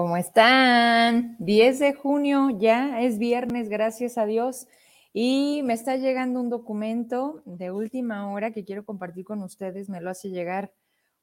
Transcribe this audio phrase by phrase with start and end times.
[0.00, 1.36] ¿Cómo están?
[1.40, 4.66] 10 de junio, ya es viernes, gracias a Dios.
[5.12, 9.90] Y me está llegando un documento de última hora que quiero compartir con ustedes.
[9.90, 10.72] Me lo hace llegar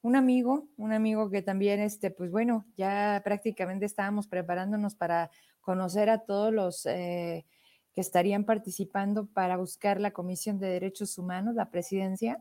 [0.03, 6.11] un amigo, un amigo que también, este, pues bueno, ya prácticamente estábamos preparándonos para conocer
[6.11, 7.47] a todos los eh,
[7.95, 12.37] que estarían participando para buscar la Comisión de Derechos Humanos, la presidencia.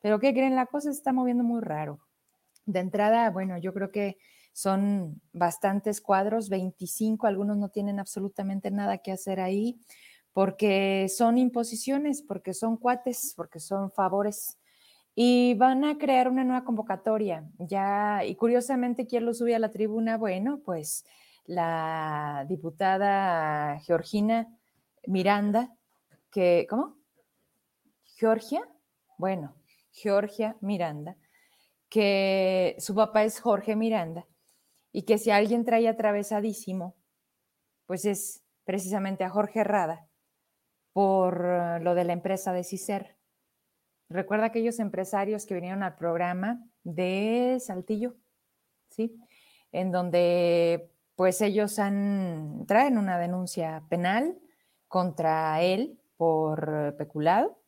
[0.00, 0.56] Pero ¿qué creen?
[0.56, 2.00] La cosa se está moviendo muy raro.
[2.64, 4.16] De entrada, bueno, yo creo que
[4.56, 9.78] son bastantes cuadros, 25, algunos no tienen absolutamente nada que hacer ahí,
[10.32, 14.58] porque son imposiciones, porque son cuates, porque son favores.
[15.14, 17.44] Y van a crear una nueva convocatoria.
[17.58, 20.16] Ya, y curiosamente, ¿quién lo sube a la tribuna?
[20.16, 21.04] Bueno, pues
[21.44, 24.48] la diputada Georgina
[25.06, 25.76] Miranda,
[26.30, 26.96] que, ¿cómo?
[28.04, 28.66] Georgia,
[29.18, 29.54] bueno,
[29.92, 31.14] Georgia Miranda,
[31.90, 34.26] que su papá es Jorge Miranda
[34.96, 36.96] y que si alguien trae atravesadísimo,
[37.84, 40.08] pues es precisamente a Jorge Rada
[40.94, 43.14] por eh, lo de la empresa de CICER.
[44.08, 48.14] Recuerda aquellos empresarios que vinieron al programa de Saltillo,
[48.88, 49.20] ¿sí?
[49.70, 54.38] En donde pues ellos han, traen una denuncia penal
[54.88, 57.60] contra él por peculado.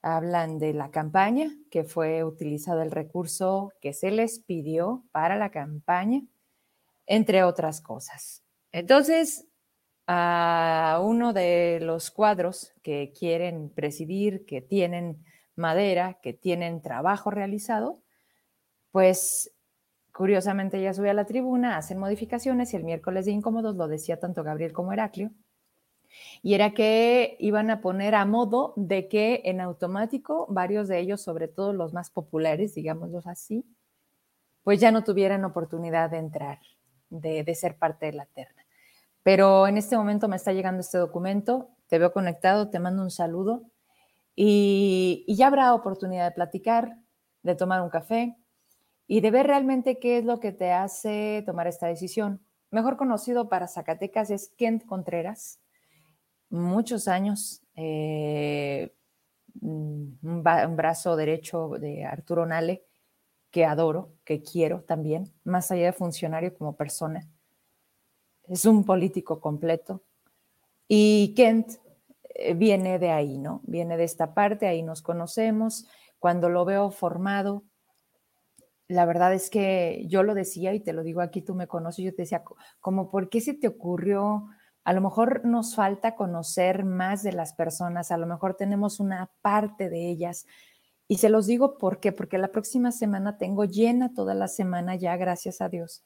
[0.00, 5.50] Hablan de la campaña, que fue utilizado el recurso que se les pidió para la
[5.50, 6.22] campaña
[7.06, 8.42] entre otras cosas.
[8.72, 9.46] Entonces,
[10.06, 15.24] a uno de los cuadros que quieren presidir, que tienen
[15.56, 18.02] madera, que tienen trabajo realizado,
[18.90, 19.52] pues
[20.12, 24.20] curiosamente ya sube a la tribuna, hacen modificaciones y el miércoles de incómodos lo decía
[24.20, 25.32] tanto Gabriel como Heraclio,
[26.42, 31.20] y era que iban a poner a modo de que en automático varios de ellos,
[31.22, 33.64] sobre todo los más populares, digámoslos así,
[34.62, 36.58] pues ya no tuvieran oportunidad de entrar
[37.10, 38.64] de, ser parte de la terna.
[39.22, 43.10] Pero en este momento me está llegando este documento, te veo conectado, te mando un
[43.10, 43.70] saludo
[44.36, 46.98] y, ya habrá oportunidad de platicar,
[47.42, 48.36] de tomar un café
[49.06, 52.44] y de ver realmente qué es lo que te hace tomar esta decisión.
[52.70, 55.60] Mejor conocido para Zacatecas es Kent Contreras,
[56.50, 58.94] muchos años, eh,
[59.60, 60.18] un,
[60.76, 62.84] brazo derecho de Arturo Nale,
[63.54, 67.30] que adoro, que quiero también, más allá de funcionario como persona.
[68.48, 70.02] Es un político completo.
[70.88, 71.74] Y Kent
[72.34, 73.60] eh, viene de ahí, ¿no?
[73.62, 75.86] Viene de esta parte, ahí nos conocemos.
[76.18, 77.62] Cuando lo veo formado,
[78.88, 82.04] la verdad es que yo lo decía y te lo digo aquí, tú me conoces,
[82.04, 82.42] yo te decía,
[82.80, 84.48] como, ¿por qué se te ocurrió?
[84.82, 89.30] A lo mejor nos falta conocer más de las personas, a lo mejor tenemos una
[89.42, 90.44] parte de ellas,
[91.06, 94.96] y se los digo por qué, porque la próxima semana tengo llena toda la semana
[94.96, 96.02] ya, gracias a Dios,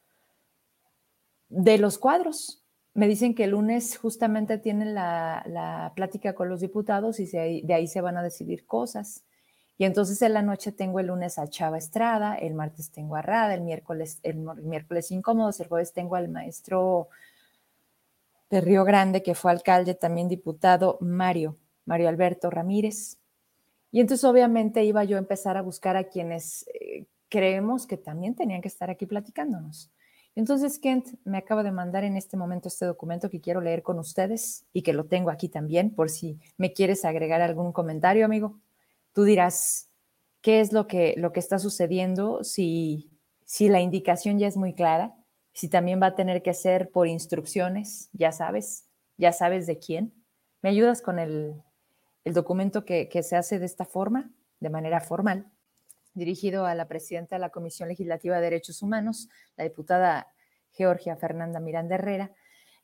[1.48, 2.64] de los cuadros.
[2.94, 7.86] Me dicen que el lunes justamente tienen la, plática con los diputados y de ahí
[7.86, 9.24] se van a decidir cosas.
[9.78, 13.22] Y entonces en la noche tengo el lunes a Chava Estrada, el martes tengo a
[13.22, 17.08] Rada, el miércoles, el, miércoles incómodos, el jueves tengo al maestro
[18.50, 23.17] de Río Grande, que fue alcalde, también diputado, Mario, Mario Alberto Ramírez.
[23.90, 28.34] Y entonces obviamente iba yo a empezar a buscar a quienes eh, creemos que también
[28.34, 29.90] tenían que estar aquí platicándonos.
[30.34, 33.98] Entonces Kent me acaba de mandar en este momento este documento que quiero leer con
[33.98, 38.60] ustedes y que lo tengo aquí también por si me quieres agregar algún comentario, amigo.
[39.12, 39.90] Tú dirás
[40.40, 43.10] qué es lo que, lo que está sucediendo, si,
[43.44, 45.16] si la indicación ya es muy clara,
[45.52, 50.14] si también va a tener que ser por instrucciones, ya sabes, ya sabes de quién.
[50.62, 51.64] ¿Me ayudas con el,
[52.24, 54.30] el documento que, se hace de esta forma,
[54.60, 55.50] de manera formal,
[56.14, 60.28] dirigido a la presidenta de la Comisión Legislativa de Derechos Humanos, la diputada
[60.72, 62.32] Georgia Fernanda Miranda Herrera,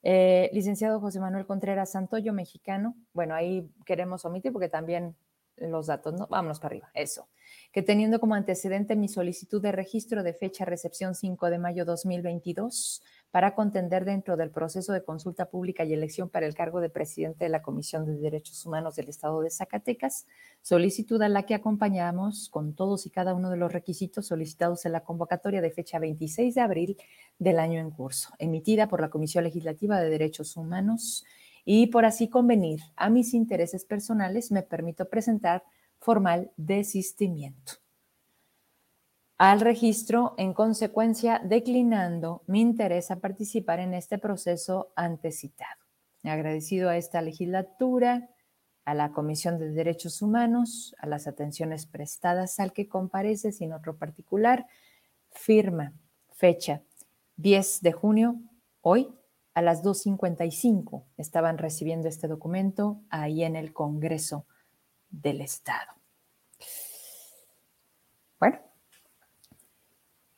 [0.02, 2.94] eh, licenciado José Manuel Contreras Santoyo, mexicano.
[3.12, 5.16] Bueno, ahí queremos omitir porque también
[5.56, 6.26] los datos, ¿no?
[6.26, 7.28] Vámonos para arriba, eso.
[7.72, 13.02] Que teniendo como antecedente mi solicitud de registro de fecha recepción 5 de mayo 2022,
[13.34, 17.46] para contender dentro del proceso de consulta pública y elección para el cargo de presidente
[17.46, 20.28] de la Comisión de Derechos Humanos del Estado de Zacatecas,
[20.62, 24.92] solicitud a la que acompañamos con todos y cada uno de los requisitos solicitados en
[24.92, 26.96] la convocatoria de fecha 26 de abril
[27.40, 31.24] del año en curso, emitida por la Comisión Legislativa de Derechos Humanos.
[31.64, 35.64] Y por así convenir a mis intereses personales, me permito presentar
[35.98, 37.83] formal desistimiento
[39.38, 45.82] al registro, en consecuencia, declinando mi interés a participar en este proceso antecitado.
[46.22, 48.30] Agradecido a esta legislatura,
[48.84, 53.96] a la Comisión de Derechos Humanos, a las atenciones prestadas al que comparece sin otro
[53.96, 54.66] particular,
[55.30, 55.92] firma,
[56.32, 56.82] fecha
[57.36, 58.40] 10 de junio,
[58.80, 59.12] hoy,
[59.54, 64.46] a las 2.55, estaban recibiendo este documento ahí en el Congreso
[65.10, 65.92] del Estado.
[68.38, 68.58] Bueno,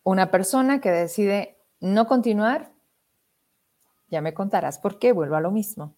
[0.06, 2.72] una persona que decide no continuar,
[4.08, 5.96] ya me contarás por qué, vuelvo a lo mismo.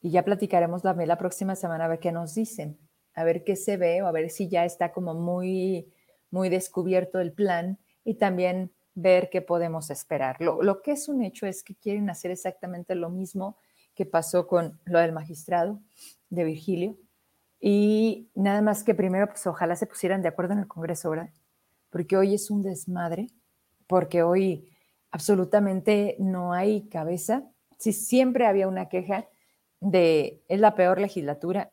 [0.00, 2.78] y ya platicaremos también la próxima semana a ver qué nos dicen,
[3.14, 5.92] a ver qué se ve o a ver si ya está como muy,
[6.30, 10.36] muy descubierto el plan y también ver qué podemos esperar.
[10.38, 13.56] Lo, lo que es un hecho es que quieren hacer exactamente lo mismo
[13.96, 15.80] que pasó con lo del magistrado
[16.30, 16.96] de Virgilio.
[17.66, 21.30] Y nada más que primero, pues ojalá se pusieran de acuerdo en el Congreso, ¿verdad?
[21.88, 23.28] Porque hoy es un desmadre,
[23.86, 24.68] porque hoy
[25.10, 27.42] absolutamente no hay cabeza.
[27.78, 29.28] Si siempre había una queja
[29.80, 31.72] de es la peor legislatura,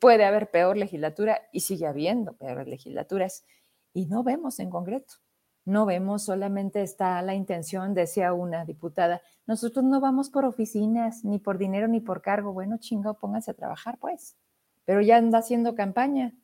[0.00, 3.44] puede haber peor legislatura y sigue habiendo peores legislaturas
[3.92, 5.16] y no vemos en concreto.
[5.66, 11.38] No vemos, solamente está la intención, decía una diputada, nosotros no vamos por oficinas, ni
[11.38, 12.54] por dinero, ni por cargo.
[12.54, 14.34] Bueno, chingo, pónganse a trabajar, pues.
[14.84, 16.34] Pero ya anda haciendo campaña,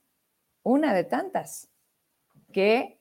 [0.63, 1.69] una de tantas,
[2.53, 3.01] que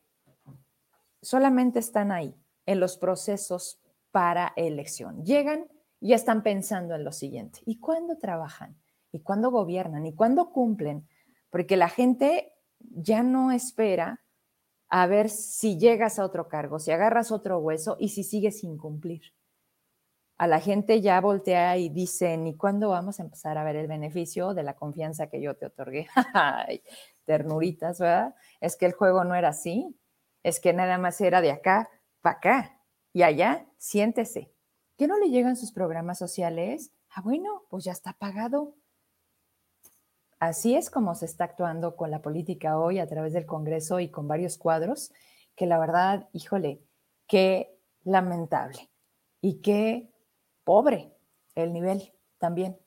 [1.21, 3.81] solamente están ahí, en los procesos
[4.11, 5.23] para elección.
[5.23, 5.67] Llegan
[5.99, 7.61] y están pensando en lo siguiente.
[7.65, 8.77] ¿Y cuándo trabajan?
[9.11, 10.05] ¿Y cuándo gobiernan?
[10.05, 11.07] ¿Y cuándo cumplen?
[11.49, 14.21] Porque la gente ya no espera
[14.87, 18.77] a ver si llegas a otro cargo, si agarras otro hueso y si sigues sin
[18.77, 19.21] cumplir.
[20.39, 23.87] A la gente ya voltea y dice, ¿y cuándo vamos a empezar a ver el
[23.87, 26.07] beneficio de la confianza que yo te otorgué?
[27.25, 28.35] Ternuritas, ¿verdad?
[28.61, 29.99] Es que el juego no era así,
[30.41, 31.89] es que nada más era de acá
[32.21, 32.81] para acá
[33.11, 34.53] y allá, siéntese.
[34.97, 36.93] ¿Que no le llegan sus programas sociales?
[37.09, 38.75] Ah, bueno, pues ya está pagado.
[40.39, 44.09] Así es como se está actuando con la política hoy a través del Congreso y
[44.09, 45.11] con varios cuadros,
[45.57, 46.81] que la verdad, híjole,
[47.27, 48.89] qué lamentable
[49.41, 50.13] y qué
[50.69, 51.11] pobre
[51.55, 52.77] el nivel también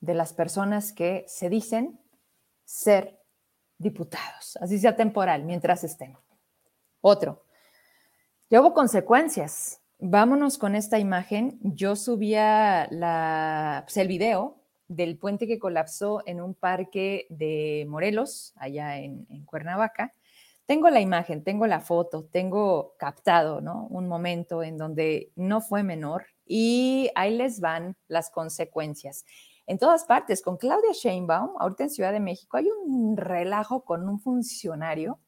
[0.00, 2.00] de las personas que se dicen
[2.64, 3.20] ser
[3.76, 6.16] diputados, así sea temporal, mientras estén.
[7.02, 7.44] Otro,
[8.48, 9.82] ya hubo consecuencias.
[9.98, 11.58] Vámonos con esta imagen.
[11.60, 14.56] Yo subía la, pues, el video
[14.88, 20.14] del puente que colapsó en un parque de Morelos, allá en, Cuernavaca.
[20.64, 23.88] Tengo la imagen, tengo la foto, tengo captado, ¿no?
[23.90, 29.24] Un momento en donde no fue menor y ahí les van las consecuencias.
[29.66, 34.08] En todas partes, con Claudia Sheinbaum, ahorita en Ciudad de México, hay un relajo con
[34.08, 35.20] un funcionario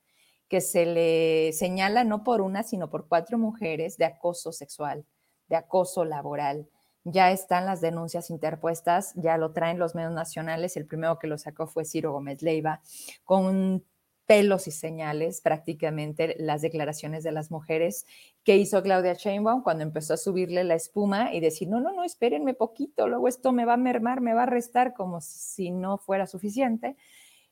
[0.48, 5.04] que se le señala no por una, sino por cuatro mujeres de acoso sexual,
[5.48, 6.68] de acoso laboral
[7.04, 10.76] ya están las denuncias interpuestas, ya lo traen los medios nacionales.
[10.76, 12.82] El primero que lo sacó fue Ciro Gómez Leiva,
[13.24, 13.84] con
[14.28, 18.06] pelos y señales prácticamente las declaraciones de las mujeres
[18.44, 22.04] que hizo Claudia Sheinbaum cuando empezó a subirle la espuma y decir, no, no, no,
[22.04, 25.96] espérenme poquito, luego esto me va a mermar, me va a restar como si no
[25.96, 26.98] fuera suficiente.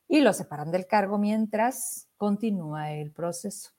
[0.07, 3.71] Y lo separan del cargo mientras continúa el proceso.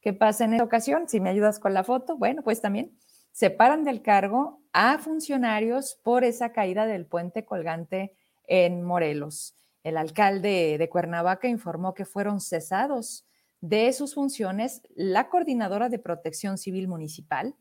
[0.00, 1.08] ¿Qué pasa en esta ocasión?
[1.08, 2.96] Si me ayudas con la foto, bueno, pues también
[3.32, 8.14] separan del cargo a funcionarios por esa caída del puente colgante
[8.46, 9.56] en Morelos.
[9.84, 13.26] El alcalde de Cuernavaca informó que fueron cesados
[13.60, 17.54] de sus funciones la coordinadora de protección civil municipal,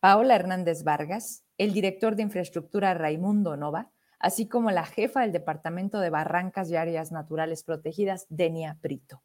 [0.00, 6.00] Paola Hernández Vargas, el director de infraestructura Raimundo Nova, así como la jefa del Departamento
[6.00, 9.22] de Barrancas y Áreas Naturales Protegidas, Denia Prito.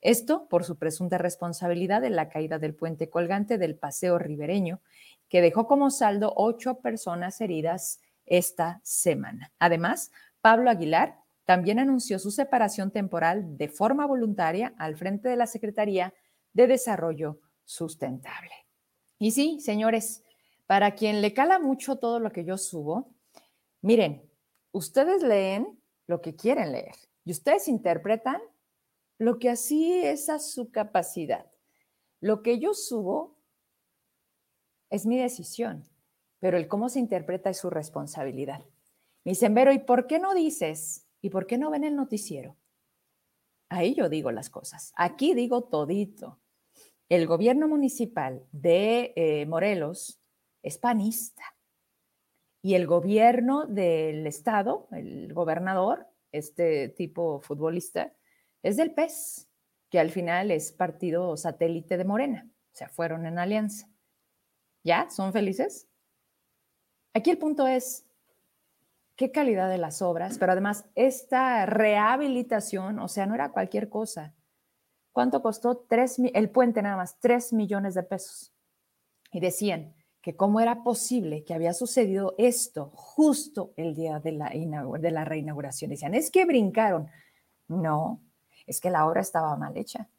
[0.00, 4.80] Esto por su presunta responsabilidad en la caída del puente colgante del Paseo Ribereño
[5.28, 9.52] que dejó como saldo ocho personas heridas esta semana.
[9.60, 15.46] Además, Pablo Aguilar también anunció su separación temporal de forma voluntaria al frente de la
[15.46, 16.12] Secretaría
[16.52, 18.50] de Desarrollo Sustentable.
[19.18, 20.24] Y sí, señores,
[20.66, 23.14] para quien le cala mucho todo lo que yo subo,
[23.80, 24.28] miren,
[24.72, 28.40] ustedes leen lo que quieren leer y ustedes interpretan
[29.18, 31.46] lo que así es a su capacidad.
[32.20, 33.38] Lo que yo subo
[34.90, 35.84] es mi decisión,
[36.40, 38.64] pero el cómo se interpreta es su responsabilidad.
[39.24, 41.05] Me dicen, Vero, ¿y por qué no dices?
[41.26, 42.56] ¿Y por qué no ven el noticiero?
[43.68, 44.92] Ahí yo digo las cosas.
[44.94, 46.38] Aquí digo todito.
[47.08, 50.20] El gobierno municipal de eh, Morelos
[50.62, 51.42] es panista.
[52.62, 58.14] Y el gobierno del estado, el gobernador, este tipo futbolista,
[58.62, 59.48] es del PES,
[59.90, 62.48] que al final es partido satélite de Morena.
[62.72, 63.90] O sea, fueron en alianza.
[64.84, 65.10] ¿Ya?
[65.10, 65.88] ¿Son felices?
[67.14, 68.05] Aquí el punto es
[69.16, 74.34] qué calidad de las obras, pero además esta rehabilitación, o sea, no era cualquier cosa.
[75.12, 75.78] ¿Cuánto costó?
[75.88, 78.52] Tres, el puente nada más, tres millones de pesos.
[79.32, 84.50] Y decían que cómo era posible que había sucedido esto justo el día de la,
[84.50, 85.90] de la reinauguración.
[85.90, 87.08] Decían, es que brincaron.
[87.68, 88.22] No,
[88.66, 90.10] es que la obra estaba mal hecha.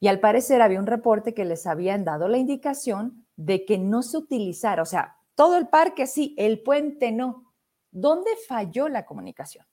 [0.00, 4.02] Y al parecer había un reporte que les habían dado la indicación de que no
[4.02, 7.49] se utilizara, o sea, todo el parque sí, el puente no.
[7.90, 9.66] ¿Dónde falló la comunicación?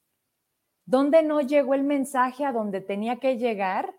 [0.86, 3.94] ¿Dónde no llegó el mensaje a donde tenía que llegar?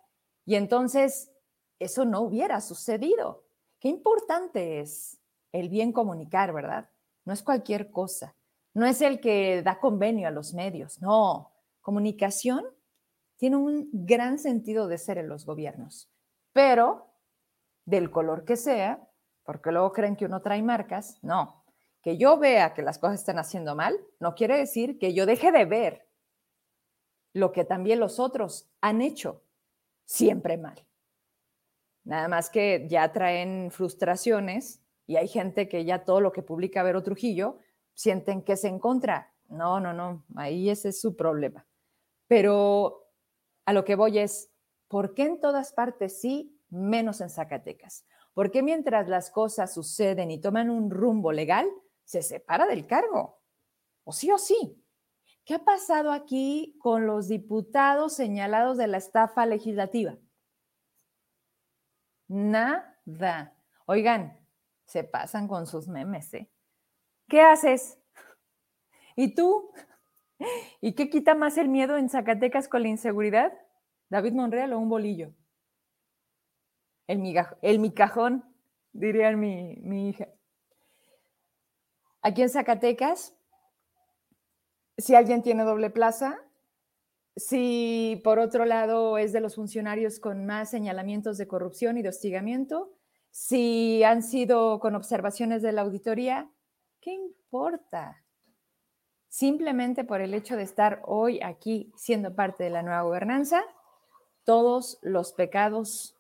[0.45, 1.31] Y entonces
[1.79, 3.45] eso no hubiera sucedido.
[3.79, 5.21] Qué importante es
[5.53, 6.91] el bien comunicar, ¿verdad?
[7.25, 8.35] No es cualquier cosa.
[8.75, 11.01] No es el que da convenio a los medios.
[11.01, 12.65] No, comunicación
[13.37, 16.11] tiene un gran sentido de ser en los gobiernos,
[16.53, 17.07] pero
[17.85, 19.09] del color que sea,
[19.45, 21.58] porque luego creen que uno trae marcas, no.
[22.03, 25.53] Que yo vea que las cosas están haciendo mal, no quiere decir que yo deje
[25.53, 26.09] de ver
[27.33, 29.43] lo que también los otros han hecho
[30.05, 30.85] siempre mal.
[32.05, 36.83] Nada más que ya traen frustraciones y hay gente que ya todo lo que publica
[36.83, 37.59] Vero Trujillo
[37.95, 38.81] sienten que es en.
[39.49, 41.67] No, no, no, ahí ese es su problema.
[42.27, 43.11] Pero
[43.65, 44.51] a lo que voy es,
[44.89, 48.07] ¿por qué en todas partes sí, menos en Zacatecas?
[48.35, 51.69] ¿Por qué mientras las cosas suceden y toman un rumbo legal,
[52.09, 53.39] se separa del cargo?
[54.05, 54.83] O sí o sí.
[55.45, 60.17] ¿Qué ha pasado aquí con los diputados señalados de la estafa legislativa?
[62.27, 63.55] Nada.
[63.85, 64.41] Oigan,
[64.87, 66.51] se pasan con sus memes, ¿eh?
[67.29, 67.99] ¿Qué haces?
[69.15, 69.71] ¿Y tú?
[70.81, 73.53] ¿Y qué quita más el miedo en Zacatecas con la inseguridad?
[74.09, 75.35] ¿David Monreal o un bolillo?
[77.07, 77.23] El,
[77.61, 78.51] el mi cajón,
[78.95, 80.29] diría mi, mi hija.
[82.29, 83.35] Aquí en Zacatecas
[84.99, 86.39] si alguien tiene doble plaza,
[87.37, 92.11] si por otro lado es de los funcionarios con más señalamientos de corrupción y de
[92.11, 92.93] hostigamiento,
[93.31, 96.51] si han sido con observaciones de la auditoría,
[97.01, 98.23] ¿qué importa?
[99.31, 103.63] Simplemente por el hecho de estar hoy aquí siendo parte de la nueva gobernanza,
[104.45, 106.15] todos los pecados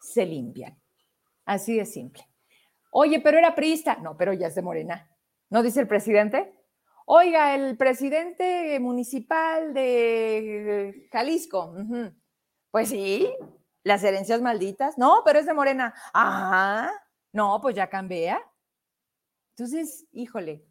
[0.00, 0.76] se limpian.
[1.44, 2.26] Así de simple.
[2.90, 3.98] Oye, pero era priista.
[4.02, 5.13] No, pero ya es de Morena.
[5.50, 6.52] ¿No dice el presidente?
[7.06, 11.74] Oiga, el presidente municipal de Jalisco.
[12.70, 13.30] Pues sí,
[13.82, 14.96] las herencias malditas.
[14.98, 15.94] No, pero es de Morena.
[16.14, 16.90] Ah,
[17.32, 18.40] no, pues ya cambia.
[19.50, 20.64] Entonces, híjole,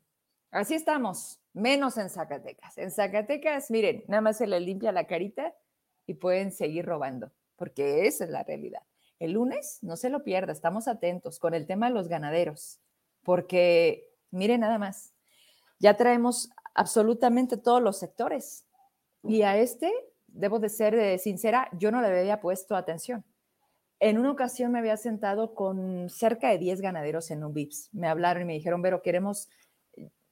[0.51, 2.77] así estamos, menos en Zacatecas.
[2.77, 5.55] En Zacatecas, miren, nada más se le limpia la carita
[6.05, 8.81] y pueden seguir robando, porque esa es la realidad.
[9.19, 12.81] El lunes, no se lo pierda, estamos atentos con el tema de los ganaderos,
[13.23, 15.13] porque miren nada más,
[15.79, 18.65] ya traemos absolutamente todos los sectores.
[19.23, 19.91] Y a este,
[20.27, 23.23] debo de ser eh, sincera, yo no le había puesto atención.
[23.99, 27.89] En una ocasión me había sentado con cerca de 10 ganaderos en un VIPS.
[27.93, 29.47] Me hablaron y me dijeron, pero queremos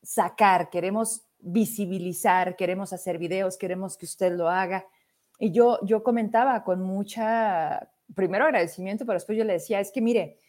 [0.04, 4.86] sacar, queremos visibilizar, queremos hacer videos, queremos que usted lo haga.
[5.40, 10.02] Y yo, yo comentaba con mucha, primero agradecimiento, pero después yo le decía, es que
[10.02, 10.40] mire, eh,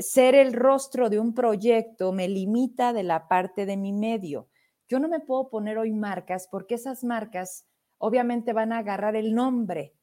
[0.00, 4.48] ser el rostro de un proyecto me limita de la parte de mi medio.
[4.88, 7.66] Yo no me puedo poner hoy marcas porque esas marcas
[7.98, 9.94] obviamente van a agarrar el nombre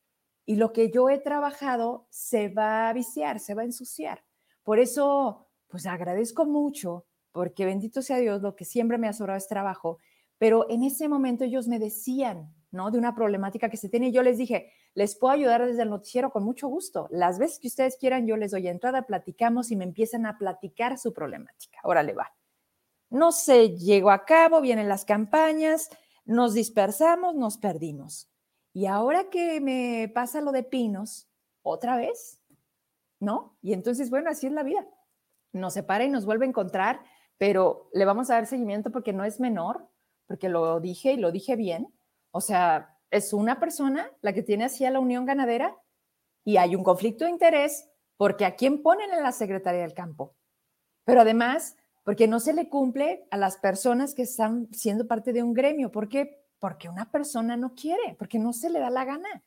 [0.46, 4.24] y lo que yo he trabajado se va a viciar, se va a ensuciar.
[4.64, 9.38] Por eso, pues agradezco mucho porque bendito sea Dios, lo que siempre me ha sobrado
[9.38, 9.98] es trabajo,
[10.38, 12.90] pero en ese momento ellos me decían, ¿no?
[12.90, 15.90] De una problemática que se tiene y yo les dije, les puedo ayudar desde el
[15.90, 17.08] noticiero con mucho gusto.
[17.12, 20.98] Las veces que ustedes quieran, yo les doy entrada, platicamos y me empiezan a platicar
[20.98, 21.80] su problemática.
[21.84, 22.34] Órale, va.
[23.10, 25.90] No se llegó a cabo, vienen las campañas,
[26.26, 28.30] nos dispersamos, nos perdimos.
[28.74, 31.28] Y ahora que me pasa lo de Pinos,
[31.62, 32.40] otra vez,
[33.20, 33.58] ¿no?
[33.62, 34.88] Y entonces, bueno, así es la vida.
[35.52, 37.02] Nos separa y nos vuelve a encontrar,
[37.38, 39.88] pero le vamos a dar seguimiento porque no es menor,
[40.28, 41.94] porque lo dije y lo dije bien.
[42.32, 45.78] O sea, es una persona la que tiene así a la Unión Ganadera
[46.44, 50.36] y hay un conflicto de interés porque a quién ponen en la Secretaría del Campo.
[51.06, 55.44] Pero además, porque no se le cumple a las personas que están siendo parte de
[55.44, 55.92] un gremio.
[55.92, 56.46] ¿Por qué?
[56.60, 59.44] Porque una persona no quiere, porque no se le da la gana,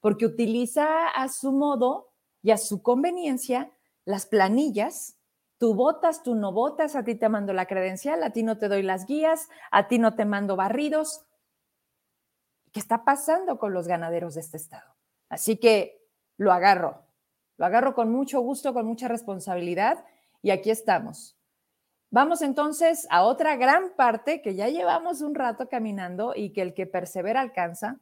[0.00, 3.70] porque utiliza a su modo y a su conveniencia
[4.04, 5.16] las planillas.
[5.58, 8.68] Tú votas, tú no votas, a ti te mando la credencial, a ti no te
[8.68, 11.24] doy las guías, a ti no te mando barridos.
[12.76, 14.96] ¿Qué está pasando con los ganaderos de este estado?
[15.30, 16.06] Así que
[16.36, 17.06] lo agarro,
[17.56, 20.04] lo agarro con mucho gusto, con mucha responsabilidad
[20.42, 21.38] y aquí estamos.
[22.10, 26.74] Vamos entonces a otra gran parte que ya llevamos un rato caminando y que el
[26.74, 27.98] que persevera alcanza,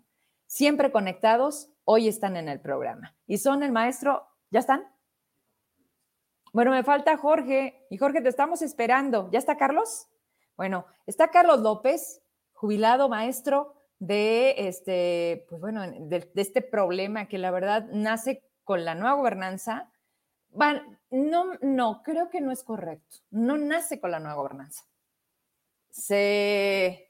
[0.48, 3.14] siempre conectados hoy están en el programa.
[3.28, 4.92] Y son el maestro, ¿ya están?
[6.52, 7.86] Bueno, me falta Jorge.
[7.90, 9.30] Y Jorge, te estamos esperando.
[9.30, 10.08] ¿Ya está Carlos?
[10.56, 12.22] Bueno, está Carlos López,
[12.54, 18.94] jubilado maestro de este, pues bueno, de, este problema que la verdad nace con la
[18.94, 19.90] nueva gobernanza.
[21.10, 23.16] no, no, creo que no es correcto.
[23.30, 24.84] No nace con la nueva gobernanza.
[25.90, 27.08] Se,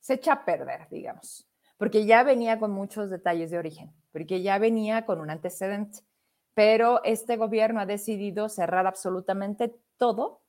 [0.00, 1.46] se echa a perder, digamos,
[1.76, 6.00] porque ya venía con muchos detalles de origen, porque ya venía con un antecedente.
[6.54, 10.42] Pero este gobierno ha decidido cerrar absolutamente todo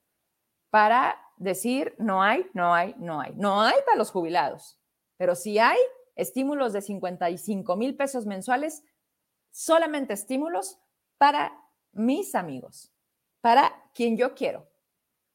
[0.70, 3.34] para decir no hay, no hay, no hay.
[3.36, 4.79] No hay para los jubilados,
[5.20, 5.78] pero si hay
[6.16, 8.86] estímulos de 55 mil pesos mensuales,
[9.52, 10.80] solamente estímulos
[11.18, 11.62] para
[11.92, 12.94] mis amigos,
[13.42, 14.66] para quien yo quiero.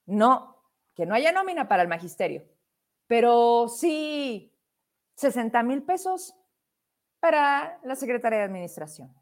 [0.07, 0.57] No,
[0.95, 2.49] que no haya nómina para el magisterio,
[3.07, 4.59] pero sí
[5.17, 6.35] 60 mil pesos
[7.21, 9.14] para la Secretaría de Administración.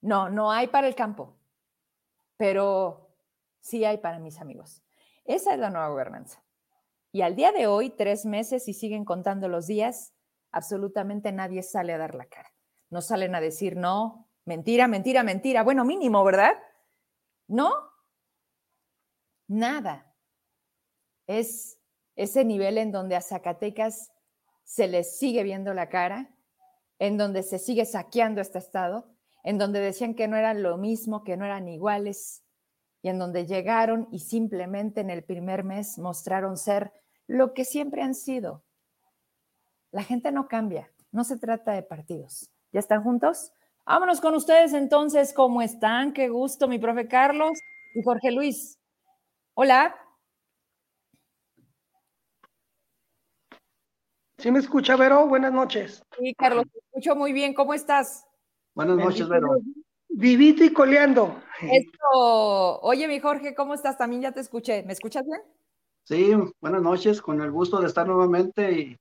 [0.00, 1.36] No, no hay para el campo,
[2.36, 3.14] pero
[3.60, 4.82] sí hay para mis amigos.
[5.24, 6.42] Esa es la nueva gobernanza.
[7.12, 10.14] Y al día de hoy, tres meses y siguen contando los días,
[10.52, 12.52] absolutamente nadie sale a dar la cara.
[12.88, 15.62] No salen a decir, no, mentira, mentira, mentira.
[15.62, 16.52] Bueno, mínimo, ¿verdad?
[17.48, 17.72] No,
[19.48, 20.14] nada.
[21.26, 21.80] Es
[22.16, 24.12] ese nivel en donde a Zacatecas
[24.64, 26.32] se les sigue viendo la cara,
[26.98, 29.10] en donde se sigue saqueando este estado,
[29.42, 32.44] en donde decían que no eran lo mismo, que no eran iguales,
[33.02, 36.92] y en donde llegaron y simplemente en el primer mes mostraron ser
[37.26, 38.64] lo que siempre han sido.
[39.90, 42.50] La gente no cambia, no se trata de partidos.
[42.72, 43.52] ¿Ya están juntos?
[43.84, 46.12] Vámonos con ustedes entonces, ¿cómo están?
[46.12, 47.58] Qué gusto, mi profe Carlos
[47.94, 48.78] y Jorge Luis.
[49.54, 49.96] Hola.
[54.38, 55.26] ¿Sí me escucha, Vero?
[55.26, 56.02] Buenas noches.
[56.18, 57.52] Sí, Carlos, te escucho muy bien.
[57.52, 58.26] ¿Cómo estás?
[58.74, 59.48] Buenas noches, Vero.
[60.10, 61.40] Vivito y coleando.
[61.62, 62.80] Esto.
[62.80, 63.96] Oye, mi Jorge, ¿cómo estás?
[63.96, 64.82] También ya te escuché.
[64.82, 65.40] ¿Me escuchas bien?
[66.04, 68.96] Sí, buenas noches, con el gusto de estar nuevamente y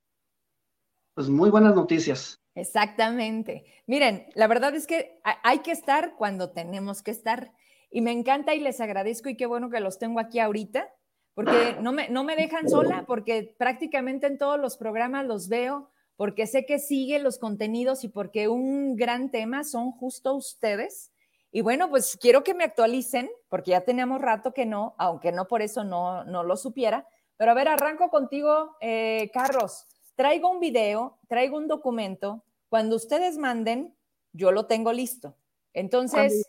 [1.16, 2.40] pues muy buenas noticias.
[2.56, 3.66] Exactamente.
[3.88, 7.54] Miren, la verdad es que hay que estar cuando tenemos que estar.
[7.90, 10.94] Y me encanta y les agradezco y qué bueno que los tengo aquí ahorita,
[11.34, 15.90] porque no me, no me dejan sola, porque prácticamente en todos los programas los veo,
[16.20, 21.14] porque sé que siguen los contenidos y porque un gran tema son justo ustedes.
[21.50, 25.48] Y bueno, pues quiero que me actualicen, porque ya teníamos rato que no, aunque no
[25.48, 27.08] por eso no, no lo supiera.
[27.38, 29.88] Pero a ver, arranco contigo, eh, Carlos.
[30.18, 32.44] Traigo un video, traigo un documento.
[32.68, 33.96] Cuando ustedes manden,
[34.34, 35.38] yo lo tengo listo.
[35.72, 36.46] Entonces...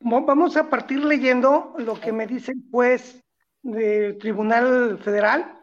[0.00, 3.22] Vamos a partir leyendo lo que me dice el juez
[3.60, 5.55] del Tribunal Federal,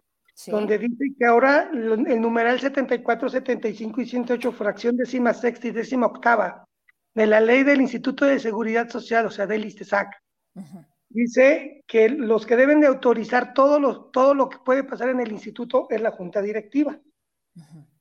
[0.48, 6.08] donde dice que ahora el numeral 74, 75 y 108, fracción décima sexta y décima
[6.08, 6.67] octava,
[7.13, 10.10] de la ley del Instituto de Seguridad Social, o sea, del ISTESAC.
[11.10, 15.19] Dice que los que deben de autorizar todo lo, todo lo que puede pasar en
[15.19, 17.00] el instituto es la junta directiva.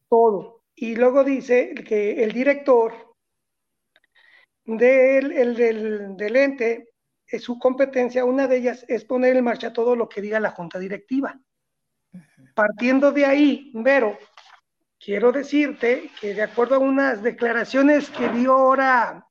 [0.09, 0.63] Todo.
[0.75, 3.15] Y luego dice que el director
[4.65, 6.89] del, el, del, del ente,
[7.27, 10.51] es su competencia, una de ellas es poner en marcha todo lo que diga la
[10.51, 11.39] junta directiva.
[12.55, 14.19] Partiendo de ahí, Vero,
[14.99, 19.27] quiero decirte que de acuerdo a unas declaraciones que dio ahora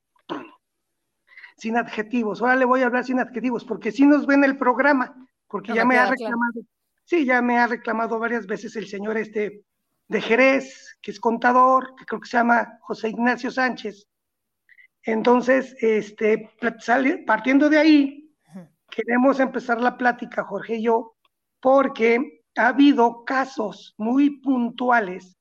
[1.57, 5.15] sin adjetivos, ahora le voy a hablar sin adjetivos, porque si nos ven el programa,
[5.47, 6.61] porque ya me, ha reclamado,
[7.03, 9.63] sí, ya me ha reclamado varias veces el señor este
[10.07, 14.07] de Jerez, que es contador, que creo que se llama José Ignacio Sánchez.
[15.03, 16.51] Entonces, este,
[17.25, 18.35] partiendo de ahí,
[18.89, 21.15] queremos empezar la plática, Jorge y yo,
[21.59, 25.37] porque ha habido casos muy puntuales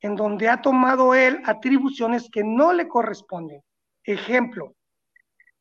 [0.00, 3.62] en donde ha tomado él atribuciones que no le corresponden.
[4.04, 4.74] Ejemplo,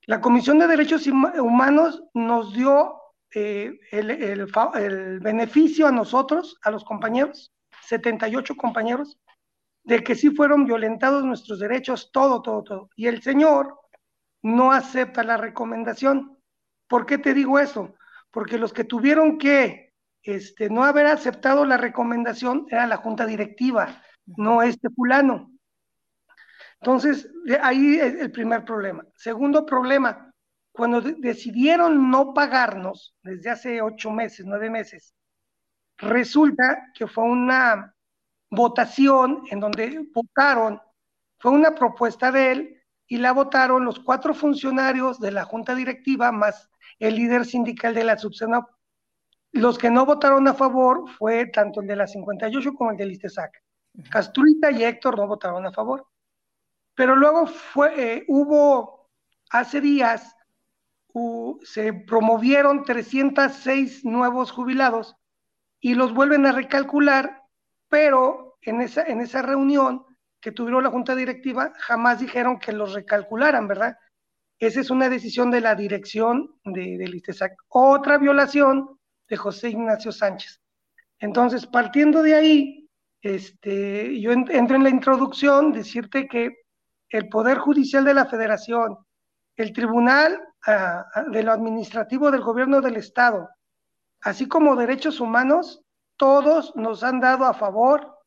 [0.08, 2.96] la Comisión de Derechos Humanos nos dio
[3.34, 9.20] eh, el, beneficio a nosotros, a los compañeros, 78 compañeros,
[9.84, 12.90] de que sí fueron violentados nuestros derechos, todo, todo, todo.
[12.96, 13.80] Y el señor
[14.42, 16.38] no acepta la recomendación.
[16.88, 17.94] ¿Por qué te digo eso?
[18.32, 19.91] Porque los que tuvieron que
[20.24, 25.52] este, no haber aceptado la recomendación era la junta directiva, no este fulano.
[26.80, 27.30] Entonces,
[27.62, 29.06] ahí es el primer problema.
[29.16, 30.34] Segundo problema,
[30.72, 35.14] cuando decidieron no pagarnos desde hace ocho meses, nueve meses,
[35.98, 37.94] resulta que fue una
[38.50, 40.82] votación en donde votaron,
[41.40, 46.32] fue una propuesta de él y la votaron los cuatro funcionarios de la junta directiva
[46.32, 48.66] más el líder sindical de la subsena.
[49.54, 53.12] Los que no votaron a favor fue tanto el de la 58 como el del
[53.12, 53.52] ISTESAC.
[54.10, 56.08] Castruita y Héctor no votaron a favor.
[56.96, 59.10] Pero luego fue, eh, hubo,
[59.50, 60.36] hace días,
[61.64, 65.16] se promovieron 306 nuevos jubilados
[65.82, 67.44] y los vuelven a recalcular,
[67.90, 70.06] pero en esa, en esa reunión
[70.40, 73.98] que tuvieron la junta directiva jamás dijeron que los recalcularan, ¿verdad?
[74.58, 77.58] Esa es una decisión de la dirección de, del ISTESAC.
[77.68, 79.00] Otra violación
[79.32, 80.62] de José Ignacio Sánchez.
[81.18, 82.90] Entonces, partiendo de ahí,
[83.22, 86.58] este, yo entro en la introducción, decirte que
[87.10, 88.98] el Poder Judicial de la Federación,
[89.56, 93.50] el Tribunal ah, ah, de lo Administrativo del Gobierno del Estado,
[94.20, 95.82] así como derechos humanos,
[96.18, 98.20] todos nos han dado a favor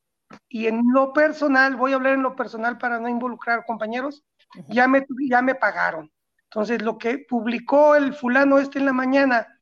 [0.49, 4.25] y en lo personal, voy a hablar en lo personal para no involucrar compañeros,
[4.69, 6.11] ya me, ya me pagaron.
[6.45, 9.54] Entonces, lo que publicó el fulano este en la mañana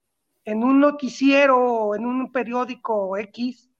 [0.44, 3.70] en un noticiero o en un periódico X,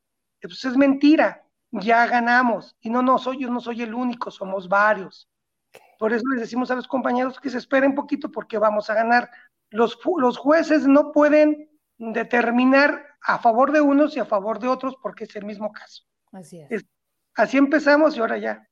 [0.41, 2.77] pues es mentira, ya ganamos.
[2.81, 5.29] Y no, no, soy, yo no soy el único, somos varios.
[5.99, 9.31] Por eso les decimos a los compañeros que se esperen poquito porque vamos a ganar.
[9.71, 14.97] Los, los jueces no pueden determinar a favor de unos y a favor de otros
[15.01, 16.03] porque es el mismo caso.
[16.33, 16.85] Así es.
[17.35, 18.69] así empezamos y ahora ya.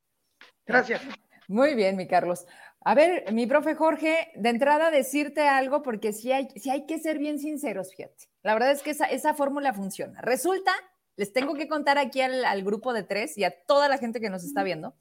[0.67, 1.03] Gracias.
[1.49, 2.47] Muy bien, mi Carlos.
[2.83, 7.19] A ver, mi profe Jorge, de entrada decirte algo porque si hay, hay que ser
[7.19, 8.31] bien sinceros, fíjate.
[8.43, 10.21] La verdad es que esa, esa fórmula funciona.
[10.23, 10.73] Resulta,
[11.17, 14.19] les tengo que contar aquí al, al, grupo de tres y a toda la gente
[14.19, 14.95] que nos está viendo,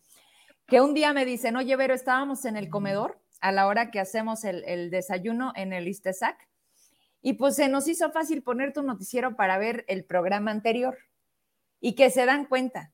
[0.67, 4.01] que un día me dicen, oye, Vero, estábamos en el comedor a la hora que
[4.01, 6.49] hacemos el, el desayuno en el ISTESAC
[7.21, 10.97] y pues se nos hizo fácil poner tu noticiero para ver el programa anterior
[11.79, 12.91] y que se dan cuenta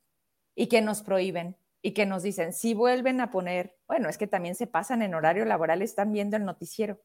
[0.53, 4.25] y que nos prohíben y que nos dicen, si vuelven a poner, bueno, es que
[4.25, 6.99] también se pasan en horario laboral, están viendo el noticiero.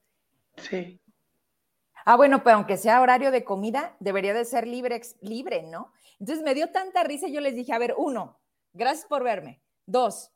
[0.57, 0.99] Sí.
[2.07, 5.93] Ah, bueno, pero aunque sea horario de comida, debería de ser libre, libre, ¿no?
[6.19, 8.41] Entonces me dio tanta risa, yo les dije, a ver, uno,
[8.73, 9.61] gracias por verme.
[9.85, 10.33] Dos,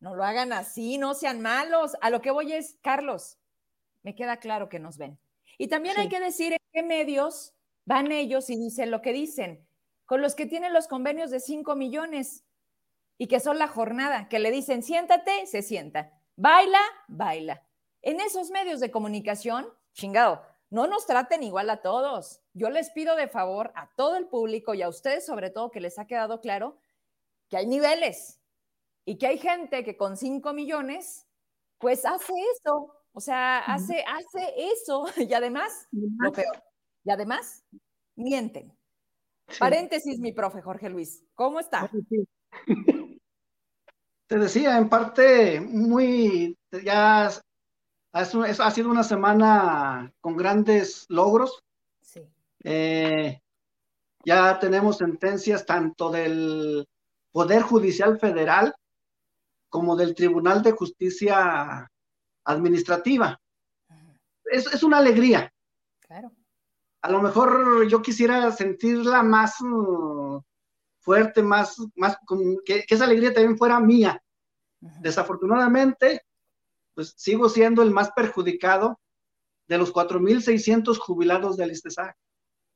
[0.00, 1.96] no lo hagan así, no sean malos.
[2.00, 3.38] A lo que voy es, Carlos,
[4.02, 5.16] me queda claro que nos ven.
[5.58, 9.64] Y también hay que decir en qué medios van ellos y dicen lo que dicen
[10.06, 12.44] con los que tienen los convenios de 5 millones
[13.18, 17.62] y que son la jornada, que le dicen siéntate, se sienta, baila, baila.
[18.02, 22.42] En esos medios de comunicación, chingado, no nos traten igual a todos.
[22.52, 25.80] Yo les pido de favor a todo el público y a ustedes sobre todo que
[25.80, 26.78] les ha quedado claro
[27.48, 28.40] que hay niveles
[29.04, 31.26] y que hay gente que con 5 millones,
[31.78, 36.62] pues hace eso, o sea, hace, hace eso y además, lo peor,
[37.04, 37.64] y además,
[38.16, 38.76] mienten.
[39.60, 41.88] Paréntesis, mi profe Jorge Luis, ¿cómo está?
[44.26, 47.30] Te decía, en parte, muy, ya
[48.12, 48.24] ha
[48.70, 51.62] sido una semana con grandes logros.
[52.00, 52.28] Sí.
[52.64, 53.40] Eh,
[54.24, 56.88] ya tenemos sentencias tanto del
[57.30, 58.74] Poder Judicial Federal
[59.68, 61.90] como del Tribunal de Justicia
[62.44, 63.40] Administrativa.
[64.44, 65.52] Es, es una alegría.
[66.00, 66.32] Claro
[67.06, 70.38] a lo mejor yo quisiera sentirla más mm,
[71.06, 72.18] fuerte, más, más
[72.64, 74.20] que, esa alegría también fuera mía.
[74.80, 76.22] Desafortunadamente,
[76.94, 78.98] pues sigo siendo el más perjudicado
[79.68, 82.16] de los 4.600 jubilados del ISTESAC.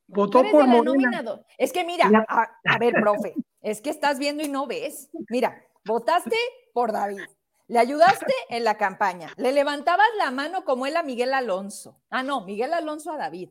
[0.06, 1.44] Votó por nominado.
[1.58, 5.10] Es que mira, a, a, ver, profe, es que estás viendo y no ves.
[5.28, 6.36] Mira, votaste
[6.72, 7.22] por David,
[7.66, 12.00] le ayudaste en la campaña, le levantabas la mano como él a Miguel Alonso.
[12.10, 13.50] Ah, no, Miguel Alonso a David.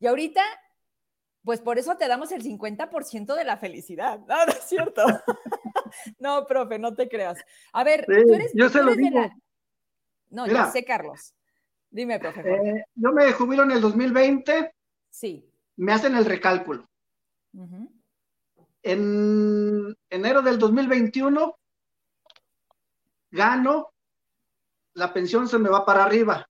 [0.00, 0.42] Y ahorita,
[1.48, 4.20] pues por eso te damos el 50% de la felicidad.
[4.28, 5.02] No, no es cierto.
[6.18, 7.38] no, profe, no te creas.
[7.72, 9.18] A ver, tú eres, yo se lo digo.
[10.28, 11.34] No, ya sé, Carlos.
[11.88, 12.40] Dime, profe.
[12.42, 14.74] Eh, yo me jubilo en el 2020.
[15.08, 15.50] Sí.
[15.76, 16.86] Me hacen el recálculo.
[18.82, 21.58] En enero del 2021
[23.30, 23.94] gano,
[24.92, 26.46] la pensión se me va para arriba.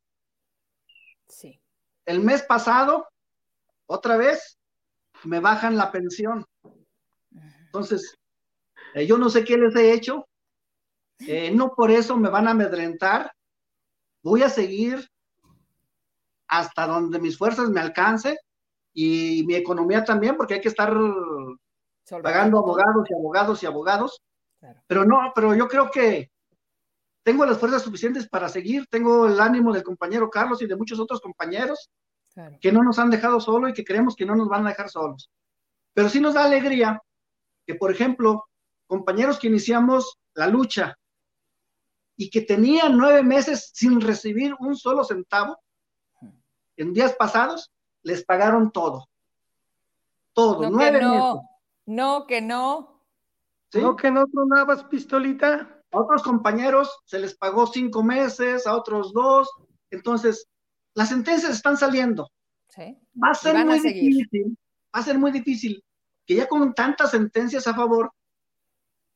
[1.28, 1.60] Sí.
[2.04, 3.06] El mes pasado
[3.86, 4.57] otra vez
[5.24, 6.44] me bajan la pensión.
[7.66, 8.16] Entonces,
[8.94, 10.26] eh, yo no sé qué les he hecho,
[11.20, 13.32] eh, no por eso me van a amedrentar,
[14.22, 15.08] voy a seguir
[16.46, 18.38] hasta donde mis fuerzas me alcance
[18.94, 20.94] y mi economía también, porque hay que estar
[22.22, 24.22] pagando abogados y abogados y abogados.
[24.86, 26.30] Pero no, pero yo creo que
[27.22, 30.98] tengo las fuerzas suficientes para seguir, tengo el ánimo del compañero Carlos y de muchos
[30.98, 31.90] otros compañeros
[32.60, 34.88] que no nos han dejado solos y que creemos que no nos van a dejar
[34.88, 35.30] solos.
[35.94, 37.02] Pero sí nos da alegría
[37.66, 38.46] que, por ejemplo,
[38.86, 40.96] compañeros que iniciamos la lucha
[42.16, 45.58] y que tenían nueve meses sin recibir un solo centavo,
[46.76, 47.70] en días pasados
[48.02, 49.08] les pagaron todo.
[50.32, 51.10] Todo, no, nueve no.
[51.10, 51.50] meses.
[51.86, 53.02] No, que no.
[53.70, 53.80] ¿Sí?
[53.80, 55.78] ¿No que no tronabas pistolita?
[55.90, 59.50] a otros compañeros se les pagó cinco meses, a otros dos.
[59.90, 60.46] Entonces,
[60.94, 62.30] las sentencias están saliendo.
[62.78, 64.56] Va a ser muy difícil,
[64.94, 65.82] va a ser muy difícil
[66.24, 68.12] que ya con tantas sentencias a favor,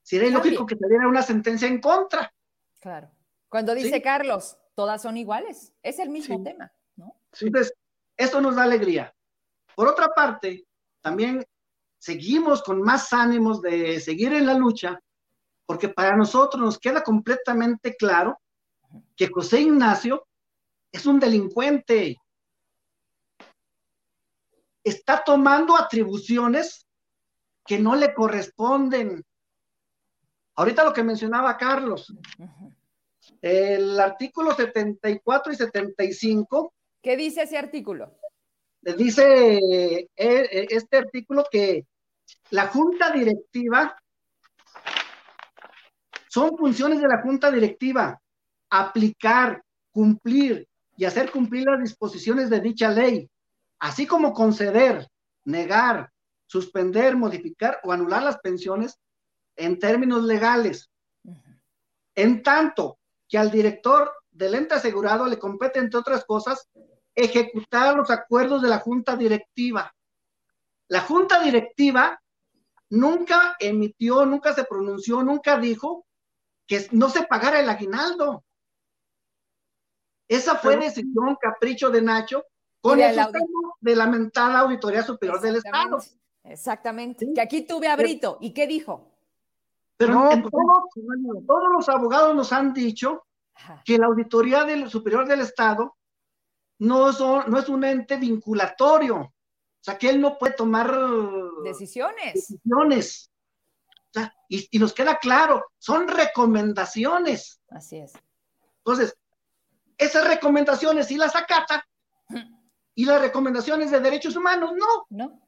[0.02, 2.32] sería lógico que saliera una sentencia en contra.
[2.80, 3.10] Claro.
[3.48, 7.14] Cuando dice Carlos, todas son iguales, es el mismo tema, ¿no?
[7.40, 7.74] Entonces,
[8.16, 9.14] esto nos da alegría.
[9.76, 10.66] Por otra parte,
[11.00, 11.44] también
[11.98, 14.98] seguimos con más ánimos de seguir en la lucha,
[15.66, 18.40] porque para nosotros nos queda completamente claro
[19.14, 20.26] que José Ignacio
[20.92, 22.18] es un delincuente.
[24.84, 26.86] Está tomando atribuciones
[27.64, 29.24] que no le corresponden.
[30.56, 32.12] Ahorita lo que mencionaba Carlos,
[33.40, 36.74] el artículo 74 y 75.
[37.00, 38.18] ¿Qué dice ese artículo?
[38.82, 41.86] Dice eh, eh, este artículo que
[42.50, 43.96] la junta directiva
[46.28, 48.20] son funciones de la junta directiva
[48.70, 53.30] aplicar, cumplir y hacer cumplir las disposiciones de dicha ley,
[53.78, 55.08] así como conceder,
[55.44, 56.10] negar,
[56.46, 58.98] suspender, modificar o anular las pensiones
[59.56, 60.90] en términos legales.
[62.14, 66.68] En tanto que al director del ente asegurado le compete, entre otras cosas,
[67.14, 69.94] ejecutar los acuerdos de la junta directiva.
[70.88, 72.20] La junta directiva
[72.90, 76.06] nunca emitió, nunca se pronunció, nunca dijo
[76.66, 78.44] que no se pagara el aguinaldo.
[80.36, 82.44] Esa fue decisión, capricho de Nacho,
[82.80, 83.16] con el
[83.80, 85.98] de la mentada Auditoría Superior del Estado.
[86.44, 87.28] Exactamente.
[87.34, 88.38] Que aquí tuve a Brito.
[88.40, 89.12] ¿Y qué dijo?
[89.96, 93.26] Pero pues, todos, los abogados nos han dicho
[93.84, 95.96] que la Auditoría del Superior del Estado
[96.78, 99.16] no, son, no es un ente vinculatorio.
[99.18, 100.90] O sea, que él no puede tomar
[101.62, 102.34] decisiones.
[102.34, 103.30] decisiones.
[104.48, 107.60] y, y, nos queda claro, son recomendaciones.
[107.68, 108.12] Así es.
[108.78, 109.16] Entonces,
[110.04, 111.86] esas recomendaciones sí las acata
[112.94, 115.06] y las recomendaciones de derechos humanos no.
[115.10, 115.40] No.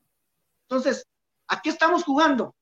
[0.62, 1.06] Entonces,
[1.48, 2.54] ¿a qué estamos jugando?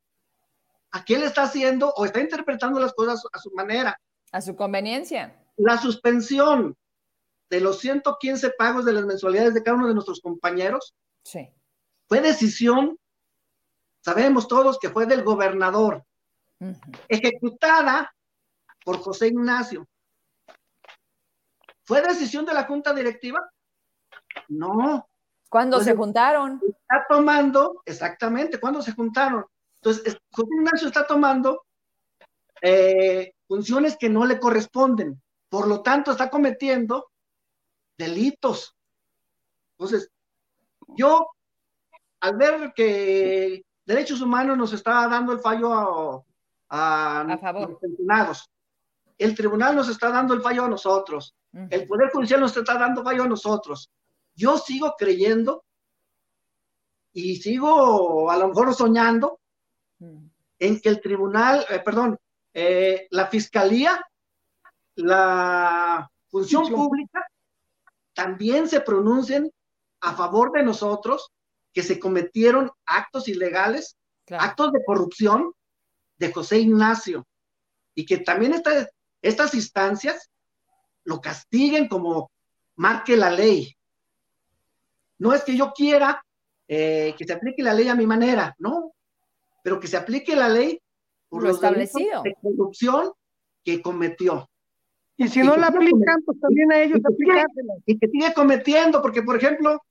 [0.90, 3.98] ¿A qué le está haciendo o está interpretando las cosas a su manera?
[4.32, 5.36] A su conveniencia.
[5.56, 6.76] La suspensión
[7.48, 11.50] de los 115 pagos de las mensualidades de cada uno de nuestros compañeros sí.
[12.08, 12.98] fue decisión,
[14.00, 16.04] sabemos todos que fue del gobernador,
[17.08, 18.14] ejecutada
[18.84, 19.86] por José Ignacio.
[21.84, 23.40] ¿Fue decisión de la junta directiva?
[24.48, 25.08] No.
[25.48, 26.60] ¿Cuándo se juntaron?
[26.66, 29.44] Está tomando, exactamente, ¿cuándo se juntaron?
[29.82, 31.64] Entonces, José Ignacio está tomando
[32.62, 35.20] eh, funciones que no le corresponden.
[35.48, 37.10] Por lo tanto, está cometiendo
[37.98, 38.74] delitos.
[39.72, 40.10] Entonces,
[40.96, 41.26] yo,
[42.20, 47.70] al ver que Derechos Humanos nos está dando el fallo a, a, favor.
[47.70, 48.50] los pensionados,
[49.18, 53.02] el tribunal nos está dando el fallo a nosotros, el Poder Judicial nos está dando
[53.02, 53.90] fallo a nosotros.
[54.34, 55.64] Yo sigo creyendo
[57.12, 59.38] y sigo a lo mejor soñando
[60.58, 62.18] en que el tribunal, eh, perdón,
[62.54, 64.00] eh, la fiscalía,
[64.94, 67.26] la función pública,
[68.14, 69.52] también se pronuncien
[70.00, 71.30] a favor de nosotros
[71.72, 73.96] que se cometieron actos ilegales,
[74.30, 75.52] actos de corrupción
[76.16, 77.26] de José Ignacio,
[77.94, 78.54] y que también
[79.20, 80.30] estas instancias
[81.04, 82.30] lo castiguen como
[82.76, 83.76] marque la ley.
[85.18, 86.24] No es que yo quiera
[86.68, 88.92] eh, que se aplique la ley a mi manera, no,
[89.62, 90.80] pero que se aplique la ley
[91.28, 93.12] por lo establecido de corrupción
[93.64, 94.48] que cometió.
[95.16, 97.74] Y si no la aplican, pues también a ellos aplicársela.
[97.86, 99.82] Y que sigue cometiendo, porque por ejemplo,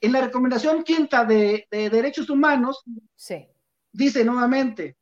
[0.00, 2.82] en la recomendación quinta de, de Derechos Humanos,
[3.14, 3.46] sí.
[3.92, 4.96] dice nuevamente,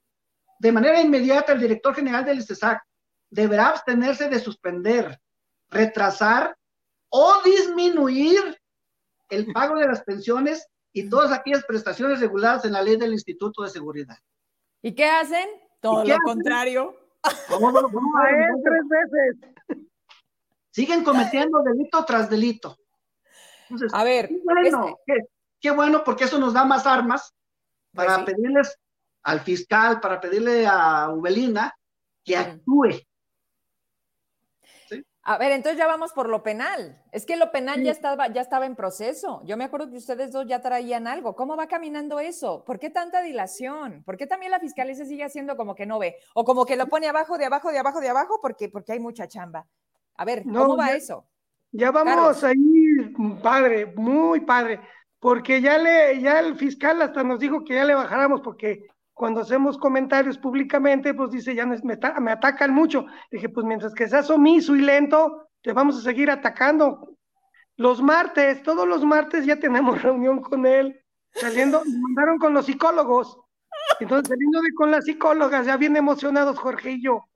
[0.58, 2.82] de manera inmediata el director general del ISTESAC
[3.30, 5.18] deberá abstenerse de suspender,
[5.72, 6.56] retrasar
[7.08, 8.56] o disminuir
[9.30, 13.62] el pago de las pensiones y todas aquellas prestaciones reguladas en la ley del Instituto
[13.62, 14.16] de Seguridad.
[14.82, 15.48] ¿Y qué hacen?
[15.80, 16.96] Todo lo contrario.
[17.48, 19.78] ¿Cómo, tres veces.
[20.70, 22.76] Siguen cometiendo delito tras delito.
[23.92, 25.28] a ver, qué bueno, este
[25.60, 27.32] qué, bueno porque eso nos da más armas
[27.94, 28.78] para pues pedirles
[29.22, 31.74] al fiscal, para pedirle a Ubelina
[32.24, 33.00] que actúe.
[35.24, 37.00] A ver, entonces ya vamos por lo penal.
[37.12, 39.40] Es que lo penal ya, estaba, ya estaba en proceso.
[39.44, 41.36] Yo me acuerdo que ustedes dos ya traían algo.
[41.36, 42.64] ¿Cómo va caminando eso?
[42.64, 44.02] ¿Por qué tanta dilación?
[44.04, 46.16] ¿Por qué también la fiscalía se sigue haciendo como que no ve?
[46.34, 49.00] O como que lo pone abajo, de abajo, de abajo, de abajo, porque, porque hay
[49.00, 49.64] mucha chamba.
[50.16, 51.24] A ver, ¿cómo va eso?
[51.70, 54.80] Ya vamos ahí, padre, muy padre,
[55.18, 58.88] porque ya le, ya el fiscal hasta nos dijo que ya le bajáramos porque
[59.22, 63.06] cuando hacemos comentarios públicamente, pues dice, ya me, me atacan mucho.
[63.30, 67.16] Dije, pues mientras que seas omiso y lento, te vamos a seguir atacando.
[67.76, 71.00] Los martes, todos los martes ya tenemos reunión con él,
[71.34, 73.38] saliendo, me mandaron con los psicólogos.
[74.00, 77.28] Entonces, saliendo de con las psicólogas, ya bien emocionados, Jorge y yo,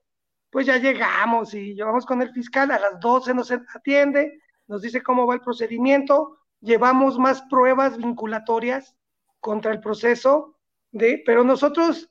[0.49, 5.01] pues ya llegamos y llevamos con el fiscal, a las 12 nos atiende, nos dice
[5.01, 8.93] cómo va el procedimiento, llevamos más pruebas vinculatorias
[9.39, 10.56] contra el proceso,
[10.91, 12.09] de, pero nosotros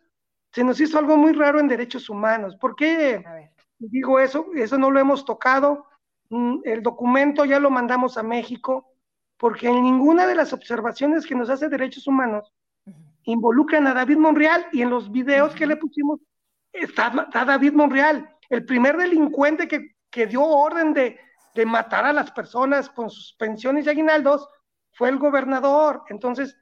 [0.53, 2.57] se nos hizo algo muy raro en derechos humanos.
[2.57, 3.23] ¿Por qué
[3.79, 4.47] digo eso?
[4.55, 5.87] Eso no lo hemos tocado.
[6.31, 8.93] Mm, el documento ya lo mandamos a México,
[9.37, 12.53] porque en ninguna de las observaciones que nos hace derechos humanos
[13.25, 16.21] involucran a David Monreal y en los videos que le pusimos
[16.73, 21.19] está, David Monreal, el primer delincuente que, dio orden de,
[21.67, 24.47] matar a las personas con sus pensiones y aguinaldos
[24.93, 26.03] fue el gobernador.
[26.09, 26.57] Entonces,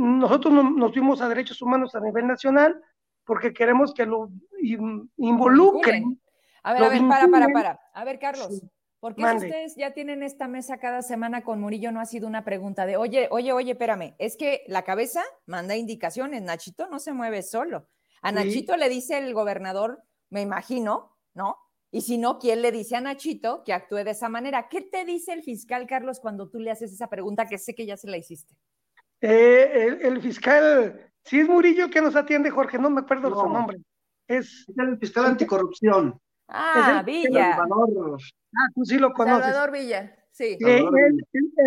[0.00, 2.82] nosotros nos fuimos a derechos humanos a nivel nacional
[3.24, 4.30] porque queremos que lo
[5.16, 6.20] involucren.
[6.62, 7.80] A ver, a ver, para, para, para.
[7.92, 8.62] A ver, Carlos.
[8.98, 12.44] Porque si ustedes ya tienen esta mesa cada semana con Murillo, no ha sido una
[12.44, 17.14] pregunta de, oye, oye, oye, espérame, es que la cabeza manda indicaciones, Nachito no se
[17.14, 17.88] mueve solo.
[18.20, 21.56] A Nachito le dice el gobernador, me imagino, ¿no?
[21.90, 24.68] Y si no, ¿quién le dice a Nachito que actúe de esa manera?
[24.68, 27.86] ¿Qué te dice el fiscal, Carlos, cuando tú le haces esa pregunta que sé que
[27.86, 28.54] ya se la hiciste?
[29.20, 33.78] Eh, el, fiscal, si es Murillo que nos atiende, Jorge, no me acuerdo su nombre.
[34.26, 36.18] Es el fiscal anticorrupción.
[36.48, 37.58] Ah, Villa.
[37.60, 39.44] Ah, tú sí lo conoces.
[39.44, 40.56] Salvador Villa, sí.
[40.60, 40.90] él,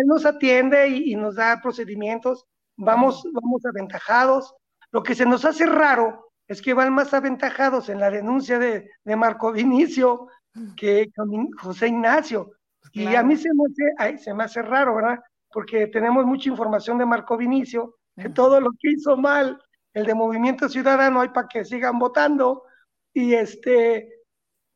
[0.06, 2.44] nos atiende y, nos da procedimientos,
[2.76, 4.54] vamos, vamos aventajados.
[4.90, 8.90] Lo que se nos hace raro es que van más aventajados en la denuncia de,
[9.04, 10.28] Marco Vinicio
[10.76, 12.52] que con José Ignacio.
[12.92, 13.64] Y a mí se me,
[13.98, 15.20] hace, se me hace raro, ¿verdad?
[15.54, 19.62] Porque tenemos mucha información de Marco Vinicio, de todo lo que hizo mal,
[19.92, 22.64] el de Movimiento Ciudadano, hay para que sigan votando.
[23.12, 24.24] Y este,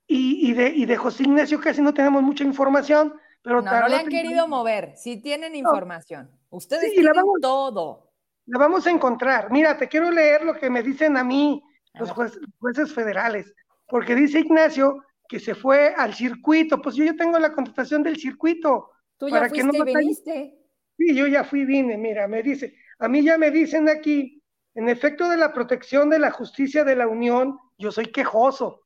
[0.07, 3.13] y, de, y de José Ignacio casi no tenemos mucha información,
[3.43, 6.31] pero no, no le han querido mover, si tienen información.
[6.51, 7.13] Ustedes tienen
[7.43, 8.13] todo.
[8.47, 9.51] La vamos a encontrar.
[9.51, 11.61] Mira, te quiero leer lo que me dicen a mí
[11.95, 12.13] los
[12.61, 13.53] jueces federales,
[13.89, 18.17] porque dice Ignacio que se fue al circuito, pues yo ya tengo la contestación del
[18.17, 18.91] circuito.
[19.19, 20.58] Tú ya fuiste y viniste.
[20.99, 24.43] Sí, yo ya fui vine, mira, me dice, a mí ya me dicen aquí,
[24.75, 28.83] en efecto de la protección de la justicia de la Unión, yo soy quejoso,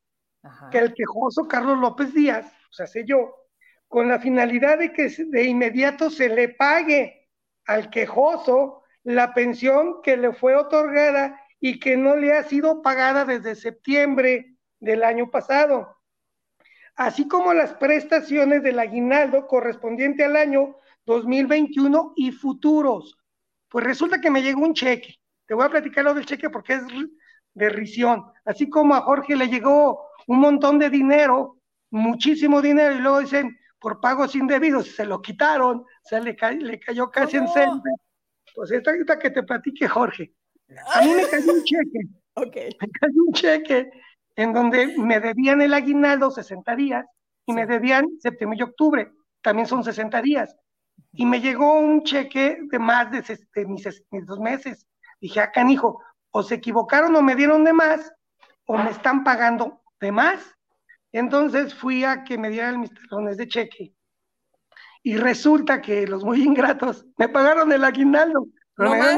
[0.70, 3.34] que el quejoso Carlos López Díaz, o sea, sé yo,
[3.88, 7.30] con la finalidad de que de inmediato se le pague
[7.66, 13.24] al quejoso la pensión que le fue otorgada y que no le ha sido pagada
[13.24, 15.96] desde septiembre del año pasado,
[16.94, 23.16] así como las prestaciones del aguinaldo correspondiente al año 2021 y futuros.
[23.68, 25.16] Pues resulta que me llegó un cheque.
[25.46, 26.82] Te voy a platicar lo del cheque porque es
[27.54, 28.24] de risión.
[28.44, 31.58] Así como a Jorge le llegó un montón de dinero,
[31.90, 37.10] muchísimo dinero, y luego dicen, por pagos indebidos, se lo quitaron, se le, le cayó
[37.10, 37.82] casi en cero.
[38.54, 40.32] Pues esta, esta que te platique Jorge.
[40.94, 42.00] A mí me cayó un cheque.
[42.34, 42.70] Okay.
[42.80, 43.90] Me cayó un cheque
[44.36, 47.04] en donde me debían el aguinaldo 60 días
[47.44, 49.12] y me debían septiembre y octubre,
[49.42, 50.56] también son 60 días.
[51.12, 53.22] Y me llegó un cheque de más de,
[53.66, 54.86] mis, mis, dos meses.
[55.20, 58.12] Dije, acá, ah, hijo, o se equivocaron o me dieron de más,
[58.66, 60.56] o me están pagando de más.
[61.12, 63.94] Entonces fui a que me dieran mis talones de cheque.
[65.02, 68.46] Y resulta que los muy ingratos me pagaron el aguinaldo.
[68.74, 69.16] Pero ¿No me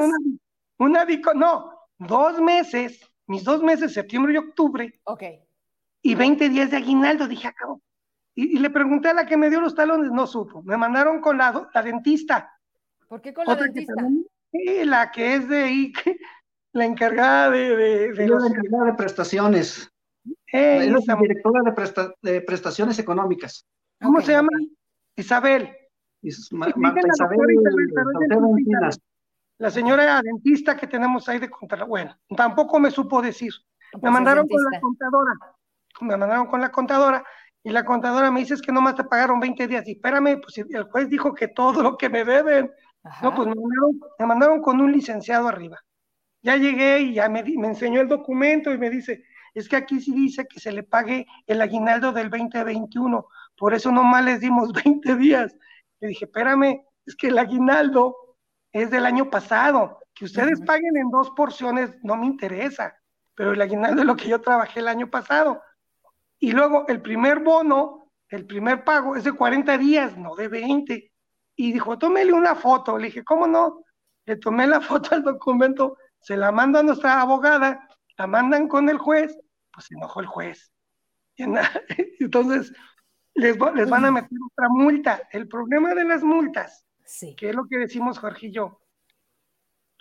[0.79, 5.01] una, una, no, dos meses, mis dos meses, septiembre y octubre.
[5.05, 5.23] Ok.
[6.03, 7.81] Y 20 días de aguinaldo, dije, acabo.
[8.35, 10.63] Y, le pregunté a la que me dio los talones, no supo.
[10.63, 12.53] Me mandaron con la, la dentista.
[13.09, 13.95] ¿Por qué con la dentista?
[14.85, 15.93] la que es de
[16.73, 19.91] la encargada de, de, la encargada de prestaciones
[20.47, 21.63] es la directora
[22.23, 23.67] de, prestaciones económicas.
[24.01, 24.51] ¿Cómo se llama?
[25.17, 25.77] Isabel.
[26.53, 27.39] Marta Isabel,
[29.59, 31.87] la señora dentista que tenemos ahí de contar.
[31.87, 33.53] Bueno, tampoco me supo decir.
[34.01, 35.33] Me mandaron con la contadora.
[36.01, 37.25] Me mandaron con la contadora
[37.67, 39.89] y la contadora me dice es que nomás te pagaron 20 días.
[39.89, 42.71] Y espérame, pues el juez dijo que todo lo que me deben.
[43.23, 45.79] No, pues me mandaron, me mandaron, con un licenciado arriba.
[46.43, 49.99] Ya llegué y ya me, me enseñó el documento y me dice, es que aquí
[49.99, 54.73] sí dice que se le pague el aguinaldo del 2021, por eso nomás les dimos
[54.85, 55.57] 20 días.
[56.01, 58.15] Le dije, espérame, es que el aguinaldo
[58.73, 62.95] es del año pasado, que ustedes paguen en dos porciones no me interesa,
[63.35, 65.63] pero el aguinaldo es lo que yo trabajé el año pasado.
[66.39, 71.13] Y luego el primer bono, el primer pago es de 40 días, no de 20.
[71.57, 72.99] Y dijo, tómele una foto.
[72.99, 73.85] Le dije, ¿cómo no?
[74.27, 78.89] Le tomé la foto al documento, se la mando a nuestra abogada la mandan con
[78.89, 79.37] el juez,
[79.73, 80.73] pues se enojó el juez.
[81.37, 82.73] Entonces,
[83.35, 85.23] les, les van a meter otra multa.
[85.33, 87.35] El problema de las multas, sí.
[87.37, 88.81] que es lo que decimos Jorge y yo,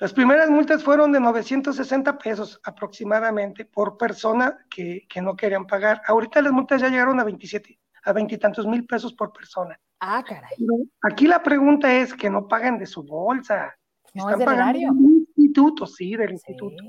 [0.04, 6.02] las primeras multas fueron de 960 pesos aproximadamente por persona que, que no querían pagar.
[6.06, 9.80] Ahorita las multas ya llegaron a 27, a veintitantos mil pesos por persona.
[10.02, 10.58] Ah, caray.
[11.04, 13.74] aquí la pregunta es que no pagan de su bolsa.
[14.14, 16.84] No, Están es del pagando del instituto, sí, del instituto.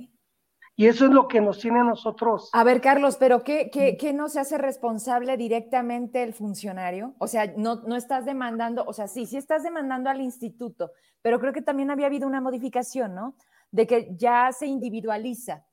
[0.77, 2.51] Y eso es lo que nos tiene a nosotros.
[2.53, 7.15] A ver, Carlos, pero ¿qué, qué, qué no se hace responsable directamente el funcionario?
[7.19, 10.91] O sea, no, no estás demandando, o sea, sí, sí estás demandando al instituto,
[11.23, 13.37] pero creo que también había habido una modificación, ¿no?
[13.71, 15.65] De que ya se individualiza.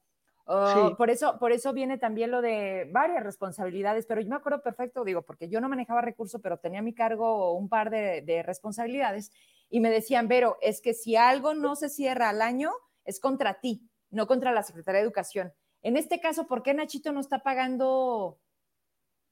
[0.45, 4.61] Oh, por, eso, por eso viene también lo de varias responsabilidades, pero yo me acuerdo
[4.61, 8.21] perfecto, digo, porque yo no manejaba recursos, pero tenía a mi cargo un par de,
[8.21, 9.31] de responsabilidades
[9.69, 12.71] y me decían, Vero, es que si algo no se cierra al año,
[13.05, 15.53] es contra ti no contra la Secretaría de Educación.
[15.81, 18.37] En este caso, ¿por qué Nachito no está pagando?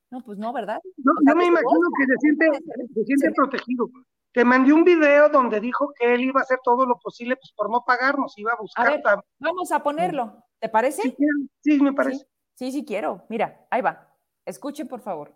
[0.10, 0.80] No, pues no, ¿verdad?
[0.98, 2.50] No, yo me imagino que se siente,
[2.96, 3.88] se siente protegido.
[4.32, 7.52] Te mandé un video donde dijo que él iba a hacer todo lo posible pues,
[7.56, 9.02] por no pagarnos, iba a buscar.
[9.40, 11.02] vamos a ponerlo, ¿te parece?
[11.04, 11.16] Sí,
[11.62, 12.26] sí me parece.
[12.56, 13.26] Sí, sí, quiero.
[13.30, 14.16] Mira, ahí va.
[14.46, 15.34] Escuchen, por favor.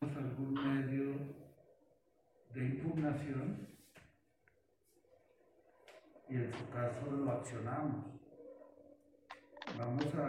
[0.00, 1.18] ¿Algún medio
[2.54, 3.68] de impugnación?
[6.28, 8.17] Y en su caso lo accionamos
[9.76, 10.28] vamos a,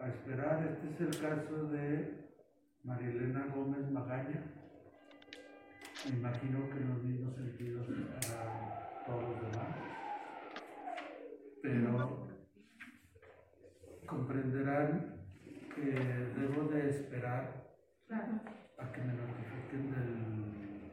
[0.00, 0.62] a, esperar.
[0.64, 2.28] Este es el caso de
[2.84, 4.44] Marilena Gómez Magaña.
[6.08, 9.76] Me imagino que en los mismos sentidos a todos los demás.
[11.62, 12.28] Pero
[14.06, 15.16] comprenderán
[15.74, 17.66] que debo de esperar
[18.08, 20.92] a que me notifiquen del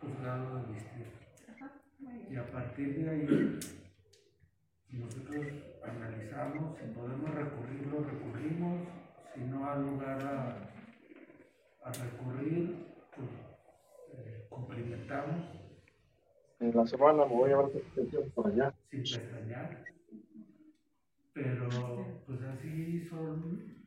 [0.00, 1.10] juzgado de distrito.
[2.30, 3.58] Y a partir de ahí
[4.98, 5.46] nosotros
[5.84, 8.88] analizamos, si podemos recurrirlo, recurrimos,
[9.34, 12.86] si no hay lugar a, recurrir,
[13.16, 13.28] pues
[14.12, 15.46] eh, cumplimentamos.
[16.60, 18.74] En la semana me voy a ver por allá.
[18.90, 19.84] Sin pestañear.
[21.32, 23.86] Pero pues así son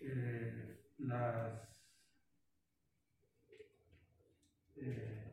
[0.00, 1.72] eh, las
[4.76, 5.32] eh,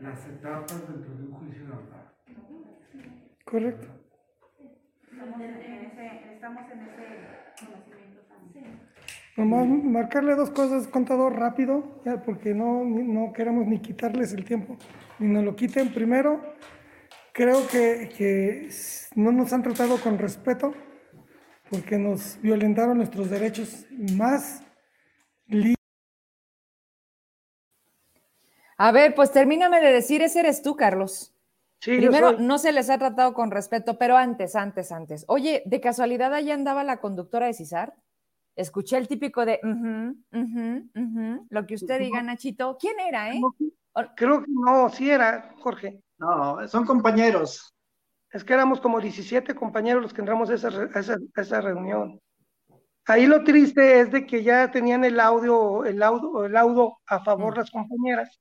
[0.00, 2.15] las etapas dentro de un juicio de amparo.
[3.46, 3.86] Correcto.
[5.14, 7.06] Estamos en ese,
[7.60, 8.80] conocimiento también.
[9.36, 14.76] Nomás marcarle dos cosas, contador, rápido, ya, porque no, no queremos ni quitarles el tiempo,
[15.20, 15.92] ni nos lo quiten.
[15.92, 16.40] Primero,
[17.32, 18.68] creo que, que
[19.14, 20.74] no nos han tratado con respeto,
[21.70, 23.86] porque nos violentaron nuestros derechos
[24.16, 24.62] más
[28.76, 31.35] A ver, pues termíname de decir, ese eres tú, Carlos.
[31.80, 35.24] Primero, no se les ha tratado con respeto, pero antes, antes, antes.
[35.28, 37.94] Oye, ¿de casualidad allá andaba la conductora de Cisar?
[38.56, 39.60] Escuché el típico de,
[41.50, 42.78] lo que usted diga, Nachito.
[42.80, 43.40] ¿Quién era, eh?
[44.16, 46.00] Creo que no, sí era, Jorge.
[46.18, 47.74] No, son compañeros.
[48.32, 52.20] Es que éramos como 17 compañeros los que entramos a esa, reunión.
[53.06, 57.22] Ahí lo triste es de que ya tenían el audio, el audio, el audio a
[57.22, 57.58] favor mm.
[57.58, 58.40] las compañeras.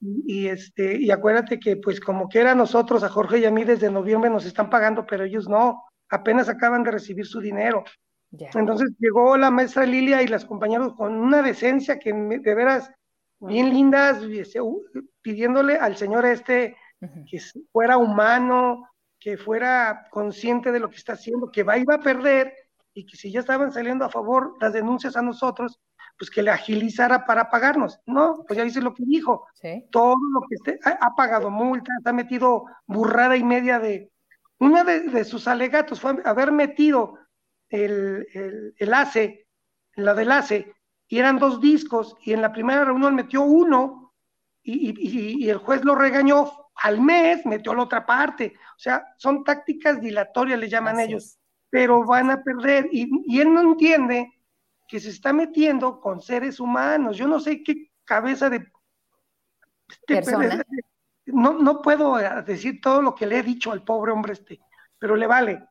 [0.00, 3.64] Y, este, y acuérdate que pues como que era nosotros, a Jorge y a mí
[3.64, 7.84] desde noviembre nos están pagando, pero ellos no, apenas acaban de recibir su dinero.
[8.30, 12.90] Entonces llegó la maestra Lilia y las compañeras con una decencia que de veras
[13.40, 14.22] bien lindas,
[15.22, 16.76] pidiéndole al señor este
[17.30, 17.40] que
[17.72, 18.88] fuera humano,
[19.18, 22.52] que fuera consciente de lo que está haciendo, que va iba a perder
[22.92, 25.78] y que si ya estaban saliendo a favor las denuncias a nosotros,
[26.18, 28.00] pues que le agilizara para pagarnos.
[28.04, 29.46] No, pues ya dice lo que dijo.
[29.90, 34.10] Todo lo que esté, ha, pagado multas, ha metido burrada y media de...
[34.58, 37.16] Una de, sus alegatos fue haber metido
[37.68, 38.26] el,
[38.76, 39.46] el, ACE,
[39.94, 40.74] la del ACE,
[41.06, 44.12] y eran dos discos, y en la primera reunión metió uno,
[44.64, 48.54] y, el juez lo regañó al mes, metió la otra parte.
[48.76, 51.38] O sea, son tácticas dilatorias, le llaman ellos,
[51.70, 54.37] pero van a perder, y, y él no entiende
[54.88, 57.16] que se está metiendo con seres humanos.
[57.16, 58.66] Yo no sé qué cabeza de...
[60.06, 60.64] Persona.
[61.26, 64.58] No, no puedo eh, decir todo lo que le he dicho al pobre hombre este,
[64.98, 65.62] pero le vale.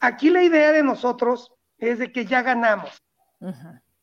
[0.00, 3.02] Aquí la idea de nosotros es de que ya ganamos.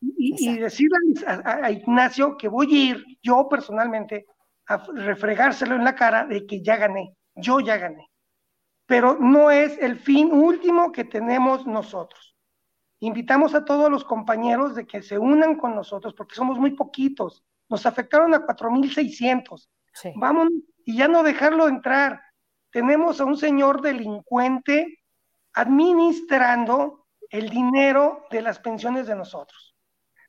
[0.00, 4.26] y, decirle a, Ignacio que voy a ir yo personalmente
[4.66, 8.08] a refregárselo en la cara de que ya gané, yo ya gané.
[8.86, 12.31] Pero no es el fin último que tenemos nosotros.
[13.02, 17.42] Invitamos a todos los compañeros de que se unan con nosotros porque somos muy poquitos.
[17.68, 19.68] Nos afectaron a 4.600.
[20.14, 20.48] Vamos
[20.84, 22.22] y ya no dejarlo entrar.
[22.70, 25.00] tenemos a un señor delincuente
[25.52, 29.76] administrando el dinero de las pensiones de nosotros.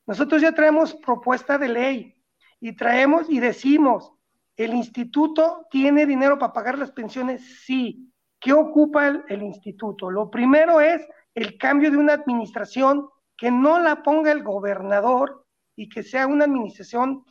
[0.04, 2.24] Nosotros ya traemos propuesta de ley
[2.58, 4.12] y traemos y decimos,
[4.56, 7.62] ¿el instituto tiene dinero para pagar las pensiones?
[7.64, 8.12] Sí.
[8.40, 10.10] ¿Qué ocupa el, el instituto?
[10.10, 15.44] Lo primero es el cambio de una administración que no la ponga el gobernador
[15.76, 17.24] y que sea una administración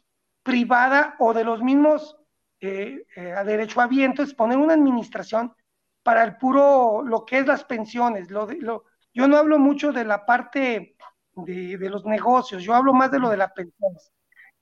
[0.43, 2.17] privada o de los mismos
[2.59, 5.53] eh, eh, a derechohabientes, poner una administración
[6.03, 8.29] para el puro, lo que es las pensiones.
[8.29, 8.83] Lo, lo,
[9.13, 10.95] yo no hablo mucho de la parte
[11.35, 14.11] de, de, los negocios, yo hablo más de lo de las pensiones.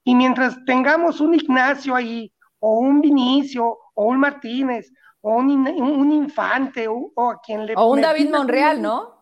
[0.03, 6.11] Y mientras tengamos un Ignacio ahí, o un Vinicio, o un Martínez, o un, un
[6.11, 7.73] Infante, o, o, a quien le...
[7.75, 9.20] O un David Monreal, ¿no?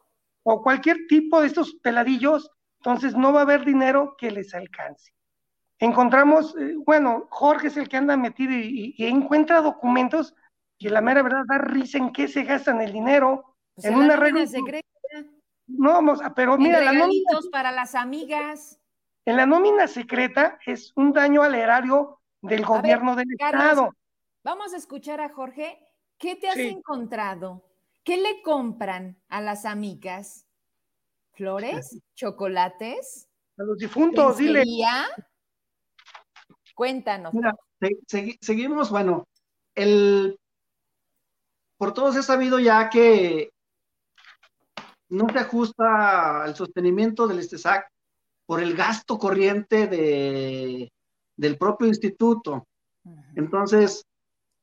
[0.52, 5.14] O cualquier tipo de estos peladillos, entonces no va a haber dinero que les alcance.
[5.78, 10.34] Encontramos, eh, bueno, Jorge es el que anda metido y, y, y, encuentra documentos
[10.80, 13.56] que la mera verdad da risa en qué se gastan el dinero.
[13.76, 14.47] Pues en una la regla.
[14.47, 14.88] secreta,
[15.68, 18.80] No, vamos, a- pero mira, la nómina, para las amigas.
[19.26, 23.89] en la nómina secreta es un daño al erario del gobierno del Carlos, Estado.
[24.43, 25.78] Vamos a escuchar a Jorge.
[26.18, 26.70] ¿Qué te has Sí.
[26.70, 27.68] encontrado?
[28.04, 30.45] ¿Qué le compran a las amigas?
[31.34, 31.97] ¿Flores?
[32.16, 33.28] ¿Chocolates?
[33.58, 34.64] A los difuntos, dile.
[36.76, 37.34] Cuéntanos.
[37.34, 39.28] Mira, se- segui- seguimos, bueno,
[39.76, 40.39] el
[41.78, 43.52] por todos he sabido ya que
[45.10, 47.89] no se ajusta al sostenimiento del STESAC
[48.45, 50.91] por el gasto corriente de,
[51.38, 52.68] del propio instituto.
[53.36, 54.06] Entonces,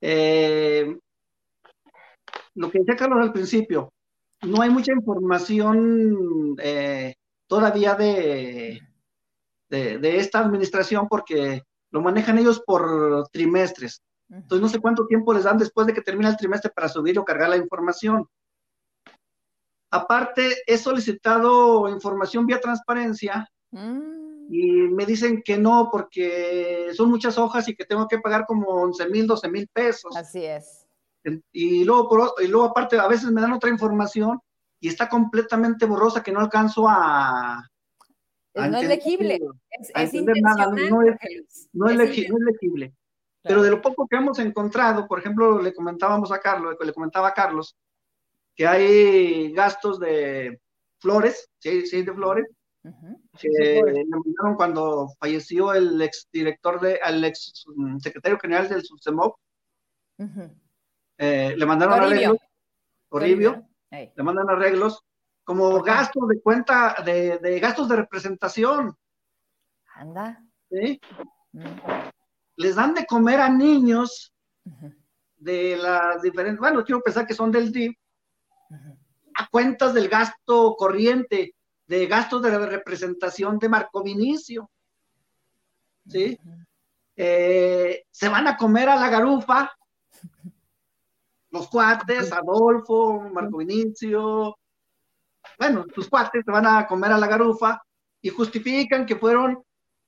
[0.01, 0.99] eh,
[2.57, 3.93] lo que decía Carlos al principio,
[4.43, 7.15] no hay mucha información eh,
[7.47, 8.81] todavía de,
[9.69, 14.03] de, de esta administración porque lo manejan ellos por trimestres.
[14.29, 17.19] Entonces no sé cuánto tiempo les dan después de que termina el trimestre para subir
[17.19, 18.27] o cargar la información.
[19.91, 27.37] Aparte, he solicitado información vía transparencia Mm, y me dicen que no porque son muchas
[27.37, 30.17] hojas y que tengo que pagar como 11 mil, 12 mil pesos.
[30.17, 30.76] así es.
[31.53, 34.41] Y luego, por- y luego aparte, a veces me dan otra información
[34.81, 37.59] y está completamente borrosa que no alcanzo a...
[37.59, 39.41] a no es legible.
[39.71, 41.69] Es, es nada, no es-.
[41.73, 42.95] No es, Es legi- no es legible.
[43.43, 47.29] Pero de lo poco que hemos encontrado, por ejemplo, le comentábamos a Carlos, le comentaba
[47.29, 47.77] a Carlos,
[48.57, 50.61] que hay gastos de
[50.99, 52.47] flores, sí, sí, de flores,
[53.39, 59.37] que le mandaron cuando falleció el exdirector de, el ex mm, secretario general del Subsemop,
[60.19, 60.51] Ujú.
[61.19, 62.39] Eh, le mandaron arreglos,
[63.09, 63.69] Toribio, Toribio.
[63.91, 64.13] Ey.
[64.15, 65.05] le mandan arreglos,
[65.45, 68.97] como gastos de cuenta, de, de gastos de representación,
[69.95, 70.43] Anda.
[70.71, 71.01] ¿sí?
[71.53, 71.65] Mm,
[72.57, 74.33] Les dan de comer a niños
[75.37, 78.99] de las diferentes, bueno, quiero pensar que son del ujú.
[79.37, 81.55] a cuentas del gasto corriente,
[81.87, 84.71] de gastos de representación de Marco Vinicio,
[86.09, 86.39] ¿sí?
[87.17, 89.71] Eh, se van a comer a la garufa,
[91.57, 94.57] los cuates, Adolfo, Marco Vinicio,
[95.59, 97.81] bueno, sus cuates se van a comer a la garufa
[98.21, 99.63] y justifican que fueron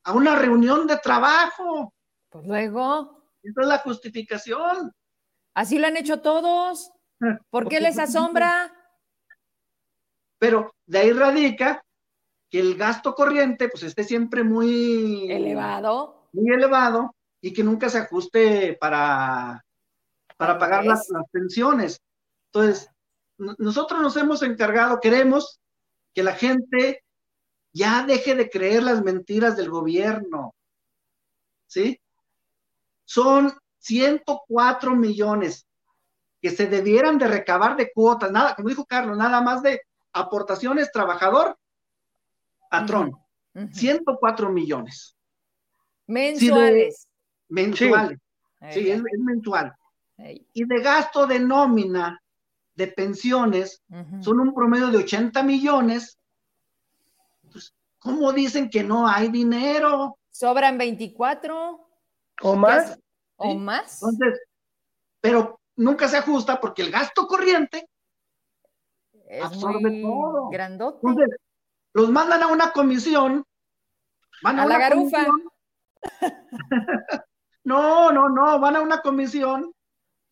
[0.04, 1.92] a una reunión de trabajo.
[2.28, 4.92] Pues luego, Esa es la justificación.
[5.54, 6.90] así lo han hecho todos.
[7.50, 8.72] ¿Por qué les asombra?
[10.38, 11.82] Pero de ahí radica
[12.50, 16.28] que el gasto corriente pues esté siempre muy Elevado.
[16.32, 19.64] muy elevado y que nunca se ajuste para,
[20.38, 22.00] para pagar las, las pensiones.
[22.46, 22.88] Entonces,
[23.36, 25.60] nosotros nos hemos encargado, queremos
[26.14, 27.04] que la gente
[27.72, 30.54] ya deje de creer las mentiras del gobierno.
[31.66, 32.00] ¿Sí?
[33.04, 35.66] Son 104 millones
[36.40, 39.82] que se debieran de recabar de cuotas, nada, como dijo Carlos, nada más de
[40.12, 41.58] aportaciones trabajador
[42.70, 43.12] patrón,
[43.54, 43.68] Ujú.
[43.72, 45.16] 104 millones
[46.06, 47.08] Mensuales.
[47.48, 48.18] mensuales.
[48.70, 49.74] Sí, es, es mensual.
[50.52, 52.20] Y de gasto de nómina
[52.74, 53.82] de pensiones
[54.20, 56.18] son un promedio de 80 millones.
[57.50, 60.18] Pues, ¿Cómo dicen que no hay dinero?
[60.30, 61.88] Sobran 24
[62.42, 62.98] ¿O más?
[63.36, 64.02] o más.
[64.02, 64.40] Entonces,
[65.20, 67.88] pero nunca se ajusta porque el gasto corriente,
[69.28, 70.48] Es absorbe muy todo.
[70.50, 70.98] grandote.
[71.06, 71.36] entonces,
[71.94, 73.44] los mandan a una comisión.
[74.42, 75.26] Van A la una garufa.
[75.26, 75.48] comisión.
[77.64, 79.70] No, no, no, van a una comisión.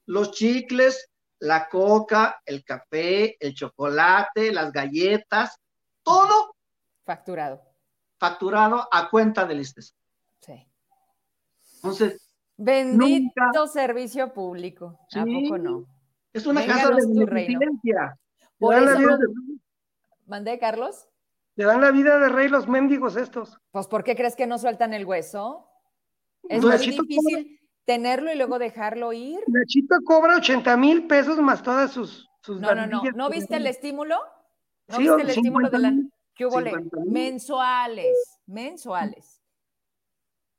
[0.06, 5.60] Los chicles, la coca, el café, el chocolate, las galletas,
[6.02, 6.54] todo
[7.04, 7.62] Facturado.
[8.18, 9.94] facturado a cuenta del ISTES.
[10.40, 10.66] Sí.
[11.76, 12.22] Entonces,
[12.58, 13.66] Bendito Nunca.
[13.66, 14.98] servicio público.
[15.14, 15.42] ¿A Sí.
[15.42, 15.84] poco no?
[16.32, 18.18] Es una Vénganos casa de beneficencia.
[18.58, 19.58] Por Le dan la eso- vida de-
[20.24, 21.06] ¿Mandé, Carlos?
[21.56, 23.58] le dan la vida de rey los mendigos estos.
[23.72, 25.68] Pues, ¿por qué crees que no sueltan el hueso?
[26.48, 29.40] Es muy difícil tenerlo y luego dejarlo ir.
[29.46, 32.96] Nachito cobra 80 mil pesos más todas sus, sus No, no, no.
[32.98, 33.16] barbillas.
[33.16, 34.16] ¿No viste el estímulo?
[34.88, 35.92] ¿No Sí, viste el 50 estímulo de la...
[36.34, 36.70] ¿Qué hubo le?
[36.70, 37.12] 50 mil.
[37.12, 39.40] Mensuales, mensuales.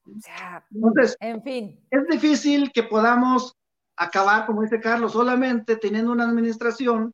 [0.06, 1.80] O sea, Entonces, en fin.
[1.92, 3.54] es difícil que podamos
[3.98, 7.14] acabar, como dice Carlos, solamente teniendo una administración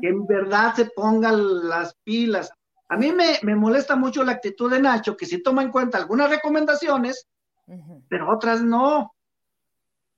[0.00, 2.48] que en verdad se ponga las pilas.
[2.90, 5.98] A mí me, me molesta mucho la actitud de Nacho, que sí toma en cuenta
[5.98, 7.26] algunas recomendaciones,
[8.08, 9.14] Pero otras no.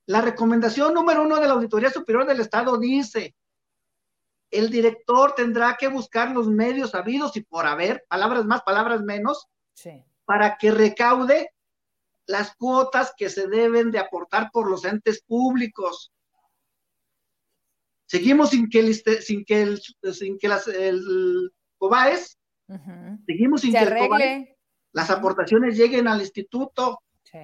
[0.06, 3.34] La recomendación número uno de la Auditoría Superior del Estado dice,
[4.50, 9.46] el director tendrá que buscar los medios habidos y por haber, palabras más, palabras menos,
[9.72, 10.02] Sí.
[10.24, 11.52] para que recaude
[12.26, 16.12] las cuotas que se deben de aportar por los entes públicos.
[18.06, 19.80] Seguimos sin que el, sin que el,
[20.12, 22.38] sin que las, el COBAES,
[23.26, 24.48] seguimos sin Se que el COBAES,
[24.92, 27.00] las aportaciones lleguen al instituto.
[27.30, 27.38] Sí.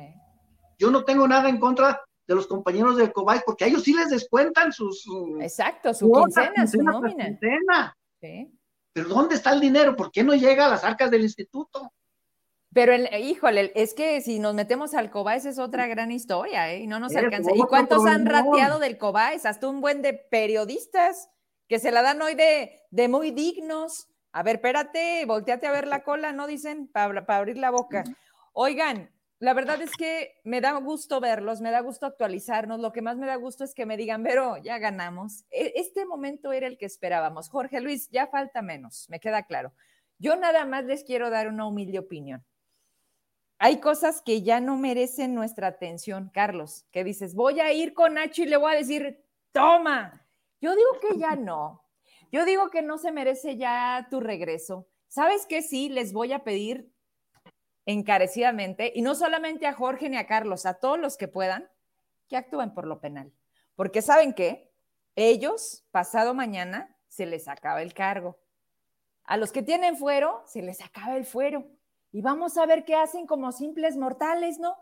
[0.78, 3.94] Yo no tengo nada en contra de los compañeros del COBAES, porque a ellos sí
[3.94, 7.24] les descuentan sus sus Exacto, su cuotas, quincena, su quincena nómina.
[7.26, 7.96] quincena.
[8.20, 8.52] Sí.
[8.92, 9.94] Pero ¿dónde está el dinero?
[9.94, 11.92] ¿Por qué no llega a las arcas del instituto?
[12.72, 16.80] Pero, el, híjole, es que si nos metemos al COBAES es otra gran historia, ¿eh?
[16.80, 17.50] Y no nos alcanza.
[17.54, 19.46] ¿Y cuántos han rateado del COBAES?
[19.46, 21.30] Hasta un buen de periodistas
[21.68, 24.08] que se la dan hoy de, de muy dignos.
[24.32, 26.46] A ver, espérate, volteate a ver la cola, ¿no?
[26.46, 28.04] Dicen, para abrir la boca.
[28.52, 32.80] Oigan, la verdad es que me da gusto verlos, me da gusto actualizarnos.
[32.80, 35.44] Lo que más me da gusto es que me digan, pero ya ganamos.
[35.50, 37.50] E- Este momento era el que esperábamos.
[37.50, 39.72] Jorge Luis, ya falta menos, me queda claro.
[40.18, 42.44] Yo nada más les quiero dar una humilde opinión.
[43.58, 48.14] Hay cosas que ya no merecen nuestra atención, Carlos, que dices, voy a ir con
[48.14, 49.22] Nacho y le voy a decir,
[49.52, 50.26] toma.
[50.60, 51.82] Yo digo que ya no.
[52.32, 54.88] Yo digo que no se merece ya tu regreso.
[55.08, 55.62] ¿Sabes qué?
[55.62, 56.90] Sí, les voy a pedir
[57.86, 61.70] encarecidamente, y no solamente a Jorge ni a Carlos, a todos los que puedan,
[62.28, 63.32] que actúen por lo penal.
[63.76, 64.72] Porque ¿saben qué?
[65.14, 68.38] Ellos, pasado mañana, se les acaba el cargo.
[69.24, 71.64] A los que tienen fuero, se les acaba el fuero.
[72.12, 74.76] Y vamos a ver qué hacen como simples mortales, ¿no?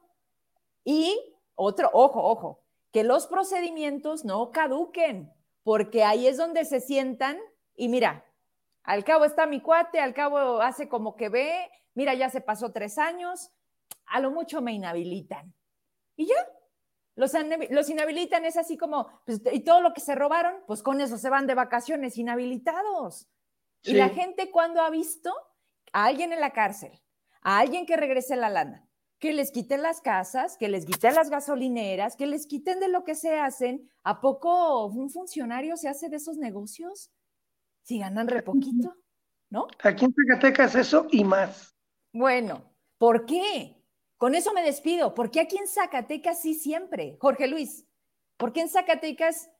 [0.83, 1.19] Y
[1.55, 5.33] otro, ojo, ojo, que los procedimientos no caduquen,
[5.63, 7.39] porque ahí es donde se sientan
[7.77, 8.25] y mira,
[8.85, 12.70] al cabo está mi cuate, al cabo hace como que ve, mira, ya se pasó
[12.70, 13.51] tres años,
[14.07, 15.55] a lo mucho me inhabilitan.
[16.16, 16.35] Y ya,
[17.16, 17.35] los,
[17.89, 21.30] inhabilitan, es así como, pues, y todo lo que se robaron, pues con eso se
[21.30, 23.28] van de vacaciones inhabilitados.
[23.82, 25.32] Y la gente cuando ha visto
[25.93, 27.03] a alguien en la cárcel,
[27.43, 31.30] a alguien que regrese la lana, que les quiten las casas, que les quiten las
[31.30, 36.09] gasolineras, que les quiten de lo que se hacen, ¿a poco un funcionario se hace
[36.09, 37.11] de esos negocios?
[37.85, 38.97] Si ganan re poquito,
[39.51, 39.68] ¿no?
[39.82, 41.76] Aquí en Zacatecas eso y más.
[42.14, 43.76] Bueno, ¿por qué?
[44.16, 45.14] Con eso me despido.
[45.14, 47.18] ¿Por qué aquí en Zacatecas sí siempre?
[47.20, 47.85] Jorge Luis,
[48.39, 49.51] ¿por qué en Zacatecas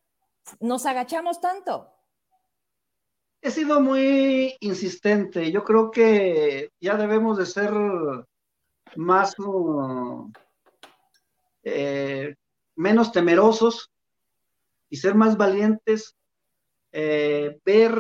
[0.59, 1.91] nos agachamos tanto?
[3.43, 5.53] He sido muy insistente.
[5.53, 7.71] Yo creo que ya debemos de ser
[8.97, 10.33] más, uh,
[11.63, 12.35] eh,
[12.75, 13.91] menos temerosos
[14.89, 16.17] y ser más valientes,
[16.97, 17.93] eh, ver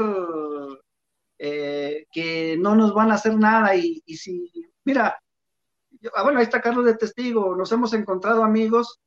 [1.38, 4.50] eh, que no nos van a hacer nada y, y si,
[4.84, 5.18] mira,
[6.00, 9.00] yo- ah, bueno, ahí está Carlos de testigo, nos hemos encontrado amigos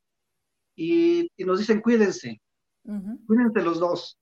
[0.76, 2.42] y, y nos dicen cuídense,
[3.26, 4.18] cuídense los dos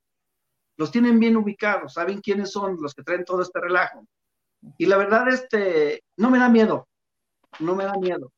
[0.78, 4.06] los tienen bien ubicados, saben quiénes son los que traen todo este relajo.
[4.78, 6.90] Y la verdad, este, no me da miedo,
[7.60, 8.30] no me da miedo.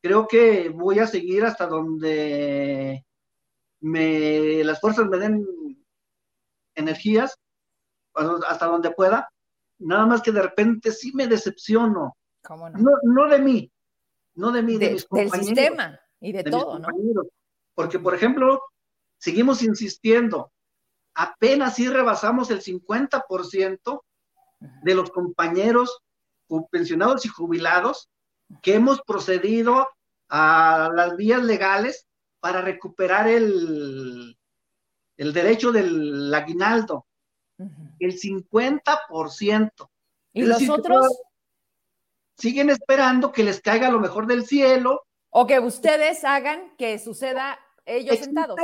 [0.00, 3.04] Creo que voy a seguir hasta donde
[3.80, 5.44] me, las fuerzas me den
[6.76, 7.36] energías,
[8.14, 9.28] hasta donde pueda.
[9.78, 12.78] Nada más que de repente sí me decepciono, ¿Cómo no?
[12.78, 13.70] no, no de mí,
[14.34, 16.88] no de mí, de, De- mis del compañeros sistema y de, de todo, ¿no?
[17.74, 18.62] Porque, por ejemplo,
[19.18, 20.50] seguimos insistiendo,
[21.14, 24.00] apenas si rebasamos el 50%
[24.82, 25.98] de los compañeros
[26.70, 28.08] pensionados y jubilados
[28.62, 29.88] que hemos procedido
[30.28, 32.06] a las vías legales
[32.40, 34.35] para recuperar el,
[35.16, 37.06] el derecho del aguinaldo,
[37.58, 37.70] Ujú.
[38.00, 39.90] el 50%.
[40.32, 41.06] ¿Y Es los decir, otros?
[42.36, 47.58] Siguen esperando que les caiga lo mejor del cielo O que ustedes hagan que suceda
[47.86, 48.56] ellos sentados.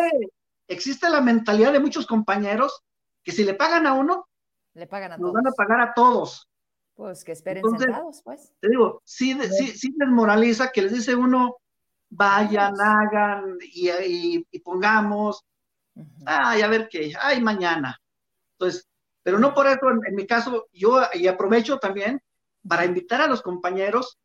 [0.68, 2.82] existe, la mentalidad de muchos compañeros
[3.22, 4.26] que si le pagan a uno,
[4.74, 5.32] Le pagan a nos todos.
[5.34, 6.48] van a pagar a todos.
[6.94, 8.52] Pues que esperen Entonces- sentados, pues.
[8.60, 11.56] Te digo, sí, sí, sí desmoraliza que les dice uno,
[12.10, 15.44] vayan, hagan y, y- y pongamos,
[16.24, 18.00] Ay, a ver qué, ay, mañana.
[18.52, 18.88] Entonces,
[19.22, 22.20] pero no por eso, en, mi caso, yo y aprovecho también
[22.66, 24.18] para invitar a los compañeros,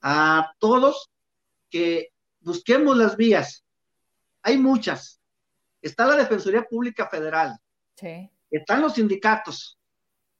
[0.00, 1.10] a todos,
[1.70, 2.10] que
[2.40, 3.64] busquemos las vías.
[4.42, 5.20] Hay muchas.
[5.82, 7.58] Está la Defensoría Pública Federal.
[7.96, 8.30] Sí.
[8.50, 9.78] Están los sindicatos.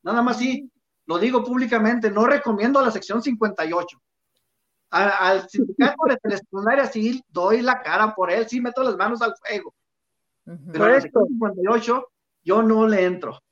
[0.03, 0.71] Nada más sí,
[1.07, 4.01] lo digo públicamente, no recomiendo la sección 58.
[4.91, 9.35] al sindicato de telesecundaria sí doy la cara por él, sí meto las manos al
[9.37, 9.75] fuego.
[10.73, 12.09] Pero a la sección 58
[12.45, 13.43] yo no le entro.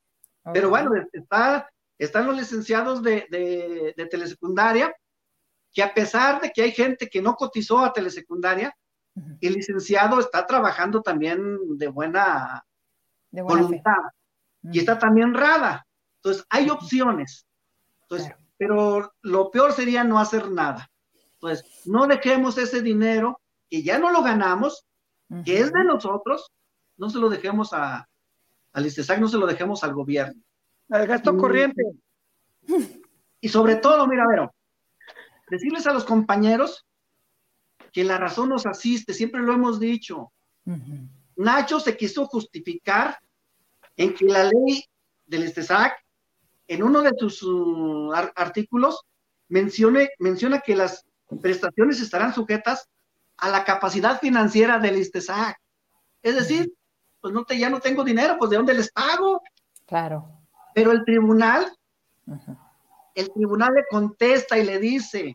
[0.52, 1.68] Pero bueno, está,
[1.98, 4.94] están los licenciados de, telesecundaria,
[5.72, 8.76] que a pesar de que hay gente que no cotizó a telesecundaria,
[9.40, 12.64] el licenciado está trabajando también de buena,
[13.30, 14.02] voluntad.
[14.62, 15.86] Y está también rada.
[16.16, 17.46] Entonces, hay opciones.
[18.02, 20.90] Entonces, pero lo peor sería no hacer nada.
[21.34, 24.86] Entonces, no dejemos ese dinero que ya no lo ganamos,
[25.44, 26.50] que es de nosotros,
[26.96, 28.08] no se lo dejemos a,
[28.72, 30.40] al ISTESAC, no se lo dejemos al gobierno.
[30.90, 31.82] Al gasto corriente.
[33.40, 34.54] Y sobre todo, mira, Vero,
[35.50, 36.84] decirles a los compañeros
[37.92, 40.32] que la razón nos asiste, siempre lo hemos dicho.
[41.36, 43.18] Nacho se quiso justificar
[43.96, 44.84] en que la ley
[45.26, 45.94] del ISTESAC,
[46.66, 49.04] en uno de sus uh, artículos,
[49.48, 51.04] mencione, menciona que las
[51.40, 52.88] prestaciones estarán sujetas
[53.36, 55.56] a la capacidad financiera del ISTESAC.
[56.22, 56.72] Es decir,
[57.24, 59.40] pues no te, ya no tengo dinero, pues ¿de dónde les pago?
[59.86, 60.28] Claro.
[60.74, 61.74] Pero el tribunal,
[63.14, 65.34] el tribunal le contesta y le dice,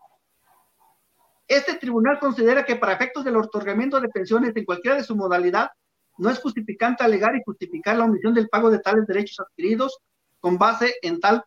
[1.48, 5.72] este tribunal considera que para efectos del otorgamiento de pensiones en cualquiera de su modalidad,
[6.20, 9.98] no es justificante alegar y justificar la omisión del pago de tales derechos adquiridos
[10.40, 11.44] con base en tal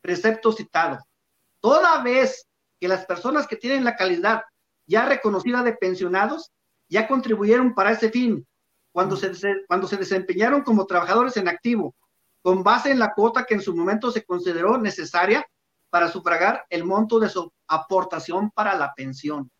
[0.00, 1.00] precepto citado.
[1.58, 2.46] Toda vez
[2.78, 4.42] que las personas que tienen la calidad
[4.86, 6.52] ya reconocida de pensionados
[6.88, 8.46] ya contribuyeron para ese fin
[8.98, 9.30] cuando se,
[9.68, 11.94] cuando se desempeñaron como trabajadores en activo,
[12.42, 15.46] con base en la cuota que en su momento se consideró necesaria
[15.88, 19.52] para sufragar el monto de su aportación para la pensión.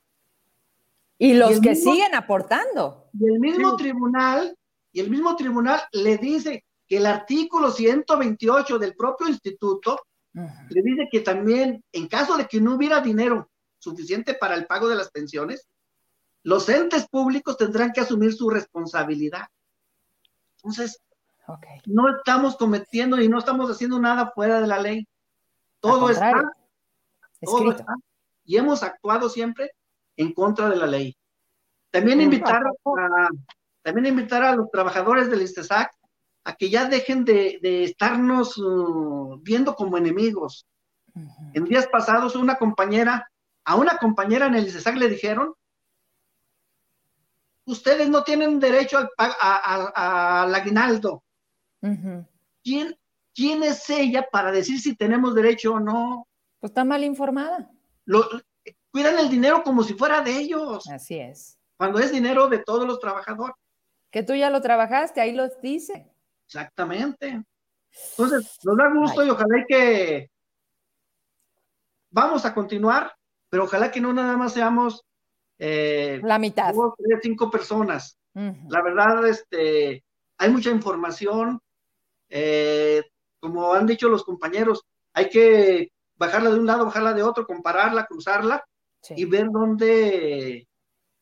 [1.18, 3.10] Y los que siguen aportando.
[3.12, 4.58] Y el mismo tribunal,
[4.90, 10.00] y el mismo tribunal le dice que el artículo 128 del propio instituto
[10.32, 14.88] le dice que también, en caso de que no hubiera dinero suficiente para el pago
[14.88, 15.68] de las pensiones,
[16.42, 19.48] los entes públicos tendrán que asumir su responsabilidad.
[20.56, 21.00] Entonces,
[21.86, 25.06] no estamos cometiendo y no estamos haciendo nada fuera de la ley.
[25.80, 26.50] Todo está,
[27.40, 27.94] todo está,
[28.44, 29.70] y hemos actuado siempre
[30.16, 31.16] en contra de la ley.
[31.90, 33.28] También invitar a,
[33.82, 35.90] también invitar a los trabajadores del ISTESAC
[36.44, 40.66] a que ya dejen de, estarnos uh, viendo como enemigos.
[41.52, 43.30] En días pasados una compañera,
[43.64, 45.54] a una compañera en el ISTESAC le dijeron
[47.68, 49.32] ustedes no tienen derecho al,
[49.94, 51.22] al aguinaldo.
[52.62, 52.98] ¿Quién,
[53.34, 56.26] ¿Quién es ella para decir si tenemos derecho o no?
[56.60, 57.70] Pues está mal informada.
[58.04, 58.28] Lo,
[58.90, 60.88] cuidan el dinero como si fuera de ellos.
[60.88, 61.58] Así es.
[61.76, 63.54] Cuando es dinero de todos los trabajadores.
[64.10, 66.10] Que tú ya lo trabajaste, ahí lo dice.
[66.46, 67.44] Exactamente.
[68.10, 70.30] Entonces, nos da gusto y ojalá que
[72.10, 73.14] vamos a continuar,
[73.50, 75.04] pero ojalá que no nada más seamos
[75.58, 76.74] eh, la mitad.
[77.22, 78.18] cinco personas.
[78.34, 80.04] La verdad, este,
[80.36, 81.60] hay mucha información.
[82.28, 83.02] Eh,
[83.40, 88.06] como han dicho los compañeros, hay que bajarla de un lado, bajarla de otro, compararla,
[88.06, 88.64] cruzarla
[89.10, 90.67] y ver dónde,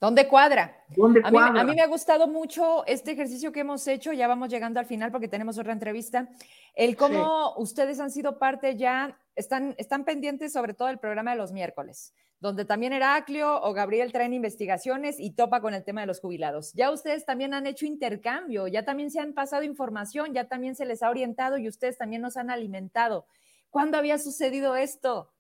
[0.01, 0.85] ¿Dónde cuadra?
[1.25, 4.85] A, mí, me ha gustado mucho este ejercicio que hemos hecho, ya vamos llegando al
[4.85, 6.29] final porque tenemos otra entrevista,
[6.75, 11.39] el cómo ustedes han sido parte ya, están, están pendientes sobre todo del programa de
[11.39, 16.09] los miércoles, donde también Heraclio o Gabriel traen investigaciones y topa con el tema de
[16.09, 16.75] los jubilados.
[16.75, 20.85] Ya ustedes también han hecho intercambio, ya también se han pasado información, ya también se
[20.85, 23.27] les ha orientado y ustedes también nos han alimentado.
[23.71, 25.33] ¿Cuándo había sucedido esto?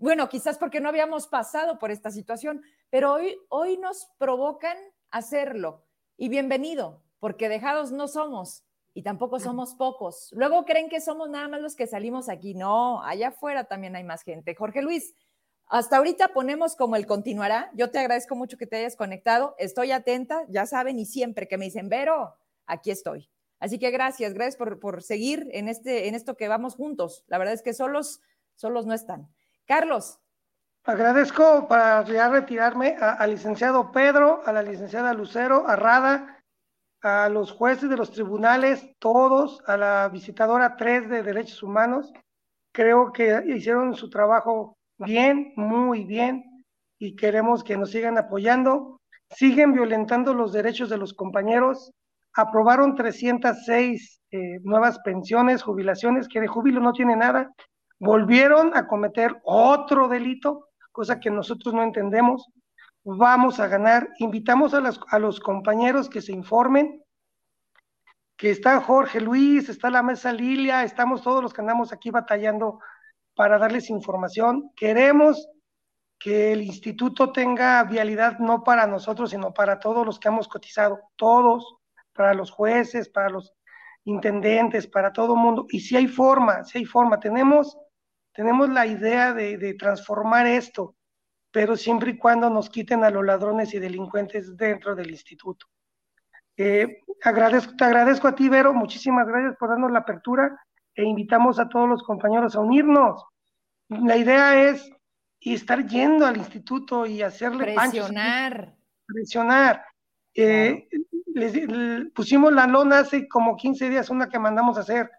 [0.00, 4.78] Bueno, quizás porque no habíamos pasado por esta situación, pero hoy, hoy nos provocan
[5.10, 5.84] hacerlo.
[6.16, 10.30] Y bienvenido, porque dejados no somos y tampoco somos pocos.
[10.32, 12.54] Luego creen que somos nada más los que salimos aquí.
[12.54, 14.54] No, allá afuera también hay más gente.
[14.54, 15.14] Jorge Luis,
[15.66, 17.70] hasta ahorita ponemos como el continuará.
[17.74, 19.54] Yo te agradezco mucho que te hayas conectado.
[19.58, 23.28] Estoy atenta, ya saben, y siempre que me dicen, Vero, aquí estoy.
[23.58, 27.22] Así que gracias, gracias por, por seguir en, este, en esto que vamos juntos.
[27.26, 28.22] La verdad es que solos,
[28.54, 29.28] solos no están.
[29.70, 30.18] Carlos.
[30.82, 36.42] Agradezco para ya retirarme al licenciado Pedro, a la licenciada Lucero, a Rada,
[37.02, 42.12] a los jueces de los tribunales, todos, a la visitadora 3 de Derechos Humanos.
[42.72, 46.64] Creo que hicieron su trabajo bien, muy bien,
[46.98, 48.98] y queremos que nos sigan apoyando.
[49.28, 51.92] Siguen violentando los derechos de los compañeros.
[52.34, 57.52] aprobaron 306 eh, nuevas pensiones, jubilaciones, que de júbilo no tiene nada,
[58.00, 62.50] volvieron a cometer otro delito, cosa que nosotros no entendemos.
[63.04, 64.08] Vamos a ganar.
[64.18, 67.02] Invitamos a, los compañeros que se informen,
[68.36, 72.80] que está Jorge Luis, está la mesa Lilia, estamos todos los que andamos aquí batallando
[73.36, 74.70] para darles información.
[74.74, 75.46] Queremos
[76.18, 81.00] que el instituto tenga vialidad no para nosotros, sino para todos los que hemos cotizado,
[81.16, 81.76] todos,
[82.14, 83.54] para los jueces, para los
[84.04, 85.66] intendentes, para todo el mundo.
[85.68, 87.76] Y si hay forma, si hay forma, tenemos,
[88.40, 90.96] tenemos la idea de, transformar esto,
[91.50, 95.66] pero siempre y cuando nos quiten a los ladrones y delincuentes dentro del instituto.
[96.56, 100.58] Eh, agradezco, te agradezco a ti, Vero, muchísimas gracias por darnos la apertura
[100.94, 103.22] e invitamos a todos los compañeros a unirnos.
[103.90, 104.90] La idea es
[105.42, 108.74] estar yendo al instituto y hacerle presionar.
[109.04, 109.84] presionar.
[110.34, 110.88] Eh,
[111.34, 115.10] les, pusimos la lona hace como 15 días, una que mandamos a hacer,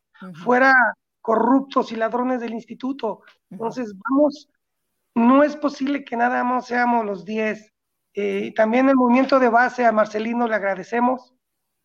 [0.44, 0.74] fuera
[1.22, 3.22] corruptos y ladrones del instituto.
[3.50, 4.50] Entonces, vamos,
[5.16, 7.72] no es posible que nada más seamos los 10.
[8.14, 11.34] Eh, también el movimiento de base a Marcelino le agradecemos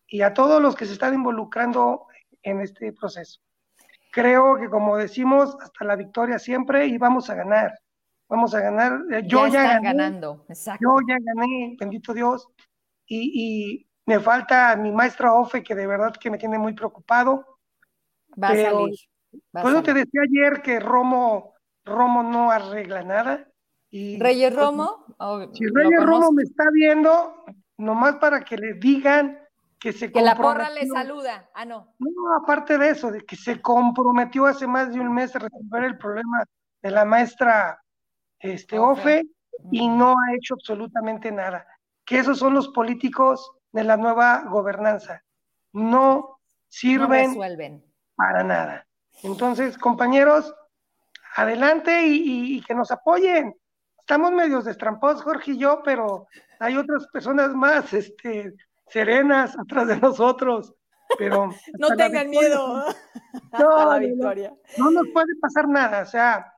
[0.07, 2.05] y a todos los que se están involucrando
[2.43, 3.41] en este proceso.
[4.11, 7.71] Creo que como decimos, hasta la victoria siempre y vamos a ganar.
[8.29, 8.99] Vamos a ganar.
[9.11, 12.47] Eh, yo ya, gané, ganando, Yo ya gané, bendito Dios.
[13.05, 17.59] Y, me falta mi maestra Ofe, que de verdad que me tiene muy preocupado.
[18.41, 18.95] Va a salir.
[19.51, 21.53] Pues te decía ayer que Romo,
[21.85, 23.47] Romo no arregla nada.
[23.89, 25.05] Y, Reyes pues, Romo.
[25.53, 27.45] si Reyes Romo me está viendo,
[27.77, 29.39] nomás para que le digan
[29.79, 31.49] que se Que la porra le saluda.
[31.53, 31.93] Ah, no.
[31.99, 35.83] No, aparte de eso, de que se comprometió hace más de un mes a resolver
[35.83, 36.43] el problema
[36.81, 37.81] de la maestra
[38.39, 39.23] este, Ofe
[39.71, 41.65] y no ha hecho absolutamente nada.
[42.05, 45.23] Que esos son los políticos de la nueva gobernanza.
[45.73, 47.37] No sirven
[48.15, 48.86] para nada.
[49.23, 50.53] Entonces, compañeros,
[51.35, 53.55] adelante y, que nos apoyen.
[53.99, 56.27] Estamos medios destrampados, Jorge y yo, pero
[56.59, 58.53] hay otras personas más este,
[58.87, 60.73] serenas atrás de nosotros.
[61.17, 61.49] Pero
[61.79, 62.85] no tengan miedo
[63.59, 64.53] no, la victoria.
[64.77, 66.03] No, nos puede pasar nada.
[66.03, 66.53] O sea,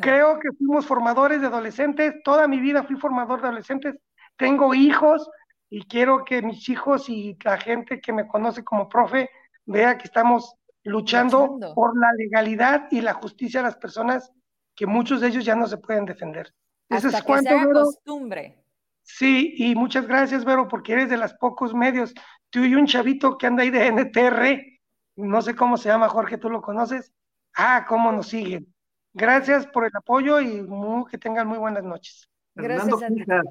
[0.00, 2.14] creo que fuimos formadores de adolescentes.
[2.24, 3.94] Toda mi vida fui formador de adolescentes.
[4.36, 5.28] Tengo hijos,
[5.70, 9.30] y quiero que mis hijos y la gente que me conoce como profe
[9.66, 10.54] vea que estamos
[10.84, 14.32] luchando, por la legalidad y la justicia de las personas
[14.74, 16.54] que muchos de ellos ya no se pueden defender.
[16.88, 18.64] Hasta es que sea costumbre.
[19.02, 22.14] Sí, y muchas gracias, Vero, porque eres de los pocos medios.
[22.50, 24.80] Tú y un chavito que anda ahí de NTR,
[25.16, 27.12] no sé cómo se llama, Jorge, ¿tú lo conoces?
[27.54, 28.72] Ah, cómo nos siguen.
[29.12, 30.66] Gracias por el apoyo y
[31.10, 32.28] que tengan muy buenas noches.
[32.54, 33.42] Gracias a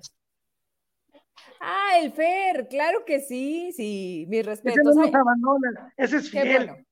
[1.60, 4.80] Ah, el Fer, claro que sí, sí, mi respeto.
[4.80, 6.44] Ese no nos abandona, ese es fiel.
[6.44, 6.87] Qué bueno,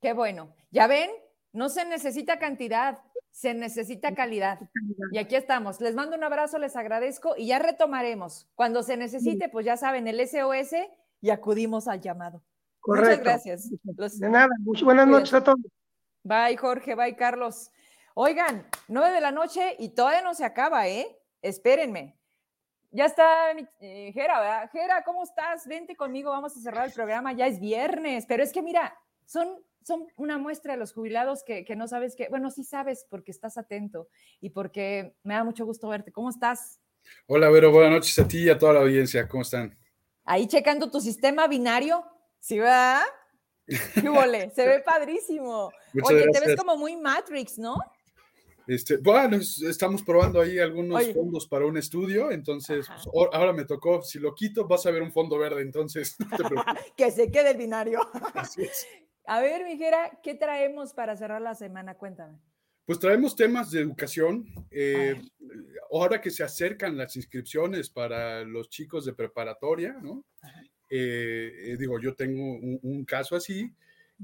[0.00, 0.54] qué bueno.
[0.70, 1.10] Ya ven,
[1.52, 2.98] no se necesita cantidad,
[3.30, 4.58] se necesita calidad.
[5.12, 5.80] Y aquí estamos.
[5.80, 8.48] Les mando un abrazo, les agradezco y ya retomaremos.
[8.54, 10.74] Cuando se necesite, pues ya saben, el SOS
[11.20, 12.42] y acudimos al llamado.
[12.80, 13.10] Correcto.
[13.10, 14.18] Muchas gracias.
[14.18, 14.48] De nada,
[14.82, 15.60] buenas noches a todos.
[16.22, 17.70] Bye, Jorge, bye, Carlos.
[18.14, 21.16] Oigan, nueve de la noche y todavía no se acaba, ¿eh?
[21.40, 22.18] Espérenme.
[22.90, 24.70] Ya está eh, Jera, ¿verdad?
[24.72, 25.66] Jera, ¿cómo estás?
[25.66, 29.48] Vente conmigo, vamos a cerrar el programa, ya es viernes, pero es que mira, son,
[29.82, 33.30] son una muestra de los jubilados que, que no sabes que, bueno, sí sabes porque
[33.30, 34.08] estás atento
[34.40, 36.12] y porque me da mucho gusto verte.
[36.12, 36.80] ¿Cómo estás?
[37.26, 39.76] Hola, Vero, buenas noches a ti y a toda la audiencia, ¿cómo están?
[40.24, 42.04] Ahí checando tu sistema binario,
[42.38, 43.02] ¿sí va?
[43.66, 45.70] ¿Qué Se ve padrísimo.
[46.02, 47.76] Oye, te ves como muy Matrix, ¿no?
[48.66, 54.02] Este, bueno, estamos probando ahí algunos fondos para un estudio, entonces pues, ahora me tocó,
[54.02, 56.16] si lo quito vas a ver un fondo verde, entonces
[56.96, 58.00] que se quede el binario.
[59.28, 61.94] A ver, Mijera, ¿qué traemos para cerrar la semana?
[61.96, 62.38] Cuéntame.
[62.86, 64.46] Pues traemos temas de educación.
[64.70, 65.20] Eh,
[65.92, 70.24] ahora que se acercan las inscripciones para los chicos de preparatoria, ¿no?
[70.90, 72.42] Eh, eh, digo, yo tengo
[72.82, 73.70] un caso así.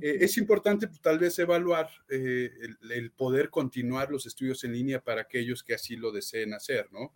[0.00, 2.50] Eh, es importante pues, tal vez evaluar eh,
[2.90, 7.12] el, poder continuar los estudios en línea para aquellos que así lo deseen hacer, ¿no?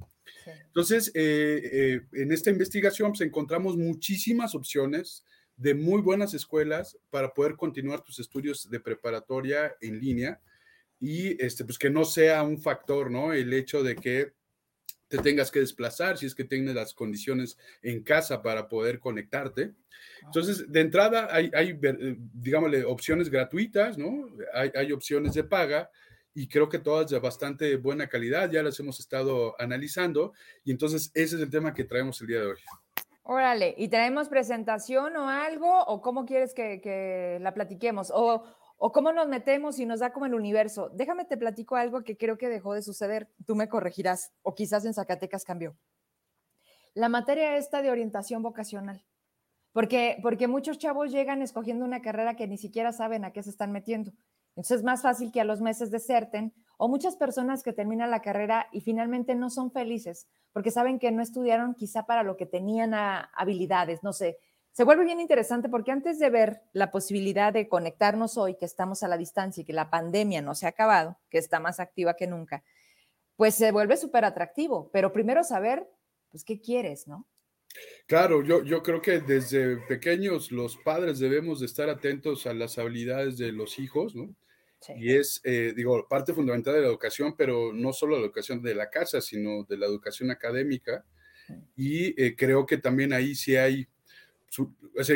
[0.46, 5.24] Entonces, eh, en esta investigación pues, encontramos muchísimas opciones
[5.58, 10.40] de muy buenas escuelas para poder continuar tus estudios de preparatoria en línea
[11.00, 13.32] y este, pues que no sea un factor, ¿no?
[13.32, 14.32] El hecho de que
[15.08, 19.72] te tengas que desplazar, si es que tienes las condiciones en casa para poder conectarte.
[20.22, 24.28] Entonces, de entrada hay, hay eh, digámosle, opciones gratuitas, ¿no?
[24.54, 25.90] Hay, hay, opciones de paga
[26.34, 31.10] y creo que todas de bastante buena calidad, ya las hemos estado analizando y entonces
[31.14, 32.58] ese es el tema que traemos el día de hoy.
[33.30, 35.84] Órale, ¿y traemos presentación o algo?
[35.84, 38.10] ¿O cómo quieres que, que la platiquemos?
[38.10, 38.42] ¿O,
[38.78, 40.88] ¿O cómo nos metemos y nos da como el universo?
[40.94, 43.28] Déjame te platico algo que creo que dejó de suceder.
[43.44, 45.76] Tú me corregirás, o quizás en Zacatecas cambió.
[46.94, 49.04] La materia esta de orientación vocacional.
[49.72, 53.50] Porque, porque muchos chavos llegan escogiendo una carrera que ni siquiera saben a qué se
[53.50, 54.10] están metiendo.
[54.56, 58.22] Entonces es más fácil que a los meses deserten o muchas personas que terminan la
[58.22, 62.46] carrera y finalmente no son felices porque saben que no estudiaron quizá para lo que
[62.46, 64.38] tenían habilidades, no sé.
[64.72, 69.02] Se vuelve bien interesante porque antes de ver la posibilidad de conectarnos hoy, que estamos
[69.02, 72.14] a la distancia y que la pandemia no se ha acabado, que está más activa
[72.14, 72.62] que nunca,
[73.36, 75.88] pues se vuelve súper atractivo, pero primero saber,
[76.30, 77.26] pues, ¿qué quieres, no?
[78.06, 82.78] Claro, yo, yo creo que desde pequeños los padres debemos de estar atentos a las
[82.78, 84.34] habilidades de los hijos, ¿no?
[84.96, 88.74] Y es, eh, digo, parte fundamental de la educación, pero no solo la educación de
[88.74, 91.04] la casa, sino de la educación académica.
[91.76, 93.88] Y eh, creo que también ahí sí hay,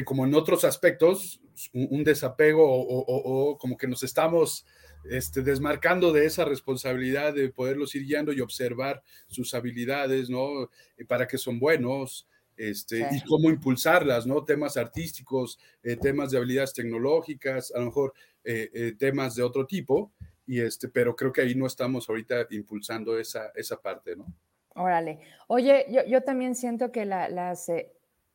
[0.05, 1.41] como en otros aspectos,
[1.73, 4.67] un, desapego o, como que nos estamos
[5.05, 10.71] este, desmarcando de esa responsabilidad de poderlos ir guiando y observar sus habilidades, ¿no?
[11.07, 12.27] Para que son buenos,
[12.57, 14.45] este, y cómo impulsarlas, ¿no?
[14.45, 19.67] Temas artísticos, eh, temas de habilidades tecnológicas, a lo mejor eh, eh, temas de otro
[19.67, 20.13] tipo,
[20.47, 24.27] y este, pero creo que ahí no estamos ahorita impulsando esa, esa parte, ¿no?
[24.75, 25.21] Órale.
[25.49, 27.71] Oye, yo, yo también siento que las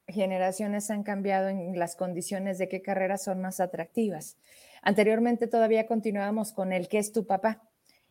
[0.08, 4.38] generaciones han cambiado en las condiciones de qué carreras son más atractivas.
[4.82, 7.64] Anteriormente todavía continuábamos con el que es tu papá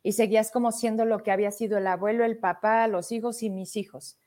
[0.02, 3.50] y seguías como siendo lo que había sido el abuelo, el papá, los hijos y
[3.50, 4.18] mis hijos.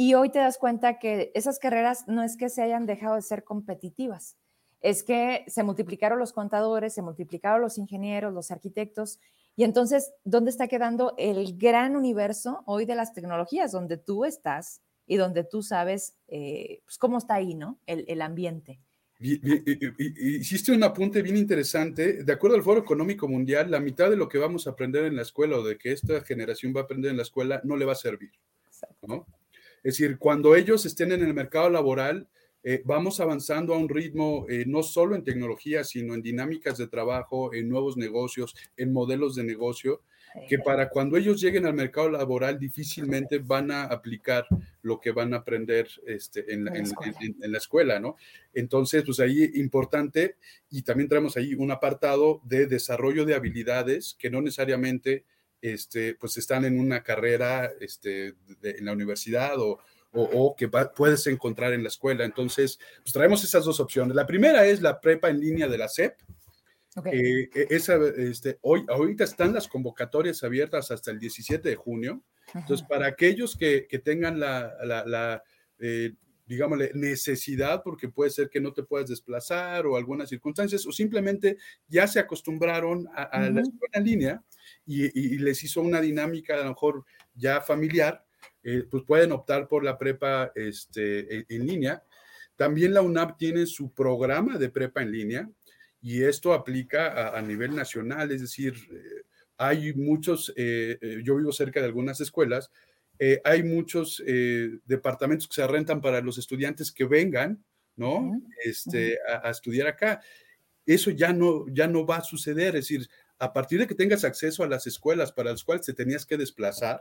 [0.00, 3.22] Y hoy te das cuenta que esas carreras no es que se hayan dejado de
[3.22, 4.36] ser competitivas,
[4.80, 9.18] es que se multiplicaron los contadores, se multiplicaron los ingenieros, los arquitectos,
[9.56, 14.82] y entonces, ¿dónde está quedando el gran universo hoy de las tecnologías, donde tú estás
[15.04, 17.80] y donde tú sabes eh, pues, cómo está ahí, ¿no?
[17.84, 18.78] El, el ambiente.
[19.18, 22.22] Hiciste un apunte bien interesante.
[22.22, 25.16] De acuerdo al Foro Económico Mundial, la mitad de lo que vamos a aprender en
[25.16, 27.84] la escuela o de que esta generación va a aprender en la escuela no le
[27.84, 28.30] va a servir.
[29.02, 29.26] ¿no?
[29.84, 32.28] Es decir, cuando ellos estén en el mercado laboral,
[32.64, 36.88] eh, vamos avanzando a un ritmo eh, no solo en tecnología, sino en dinámicas de
[36.88, 40.02] trabajo, en nuevos negocios, en modelos de negocio,
[40.48, 44.46] que para cuando ellos lleguen al mercado laboral difícilmente van a aplicar
[44.82, 48.16] lo que van a aprender este, en, la, en, la escuela, ¿no?
[48.52, 50.36] Entonces, pues ahí importante,
[50.70, 55.24] y también traemos ahí un apartado de desarrollo de habilidades que no necesariamente
[55.60, 59.78] este, pues están en una carrera este, en la universidad o,
[60.12, 62.24] o, que puedes encontrar en la escuela.
[62.24, 64.14] Entonces, pues traemos esas dos opciones.
[64.14, 66.14] La primera es la prepa en línea de la SEP.
[67.04, 72.22] Eh, e, esa, este, hoy, ahorita están las convocatorias abiertas hasta el 17 de junio.
[72.54, 75.42] Entonces, para aquellos que, que tengan la, la, la
[75.78, 76.14] eh,
[76.94, 82.06] necesidad, porque puede ser que no te puedas desplazar o algunas circunstancias, o simplemente ya
[82.06, 84.44] se acostumbraron a, la escuela en línea
[84.88, 88.24] y, les hizo una dinámica a lo mejor ya familiar,
[88.62, 92.02] eh, pues pueden optar por la prepa este, en, línea.
[92.56, 95.50] También la UNAP tiene su programa de prepa en línea
[96.00, 99.24] y esto aplica a, nivel nacional, es decir, eh,
[99.58, 102.70] hay muchos, eh, yo vivo cerca de algunas escuelas,
[103.42, 104.22] hay muchos
[104.84, 107.64] departamentos que se rentan para los estudiantes que vengan,
[107.96, 108.40] ¿no?
[108.64, 110.20] Este, a, a, estudiar acá.
[110.86, 113.08] Eso ya no, ya no va a suceder, es decir,
[113.38, 116.36] a partir de que tengas acceso a las escuelas para las cuales te tenías que
[116.36, 117.00] desplazar,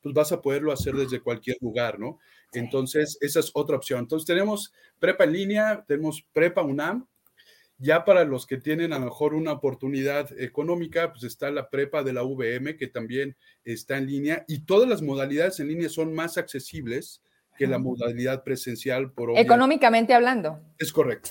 [0.00, 2.18] pues vas a poderlo hacer desde cualquier lugar, ¿no?
[2.52, 4.00] Entonces, esa es otra opción.
[4.00, 7.06] Entonces, tenemos prepa en línea, tenemos prepa UNAM.
[7.78, 12.04] Ya para los que tienen a lo mejor una oportunidad económica, pues está la prepa
[12.04, 16.14] de la VM, que también está en línea, y todas las modalidades en línea son
[16.14, 17.22] más accesibles
[17.58, 20.60] que la modalidad presencial por Económicamente hablando.
[20.78, 21.30] Es correcto.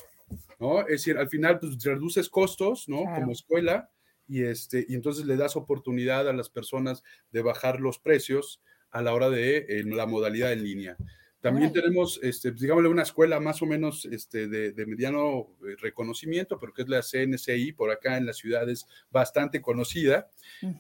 [0.60, 0.82] ¿no?
[0.82, 3.04] Es decir, al final pues, reduces costos, ¿no?
[3.04, 3.90] Como escuela,
[4.28, 8.62] y, este, y entonces le das oportunidad a las personas de bajar los precios
[8.92, 10.98] a la hora de eh, la modalidad en línea.
[11.42, 16.58] También tenemos, este, pues, digámosle, una escuela más o menos este, de, mediano eh, reconocimiento,
[16.58, 20.30] porque es la CNCI, por acá en la ciudad es bastante conocida,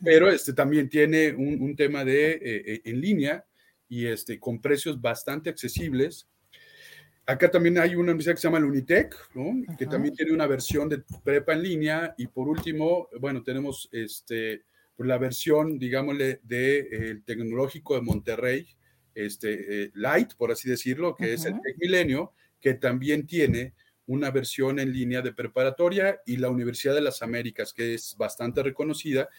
[0.05, 3.45] pero este, también tiene un, tema de eh, en línea
[3.89, 6.29] y este, con precios bastante accesibles
[7.25, 9.75] Acá también hay una universidad que se llama el Unitec, ¿no?
[9.77, 12.13] que también tiene una versión de prepa en línea.
[12.17, 14.63] Y por último, bueno, tenemos este,
[14.95, 18.67] pues, la versión, digámosle, del de, eh, Tecnológico de Monterrey,
[19.15, 23.73] este, eh, Light, por así decirlo, que es el Tec Milenio, que también tiene
[24.05, 28.61] una versión en línea de preparatoria y la Universidad de las Américas, que es bastante
[28.63, 29.29] reconocida.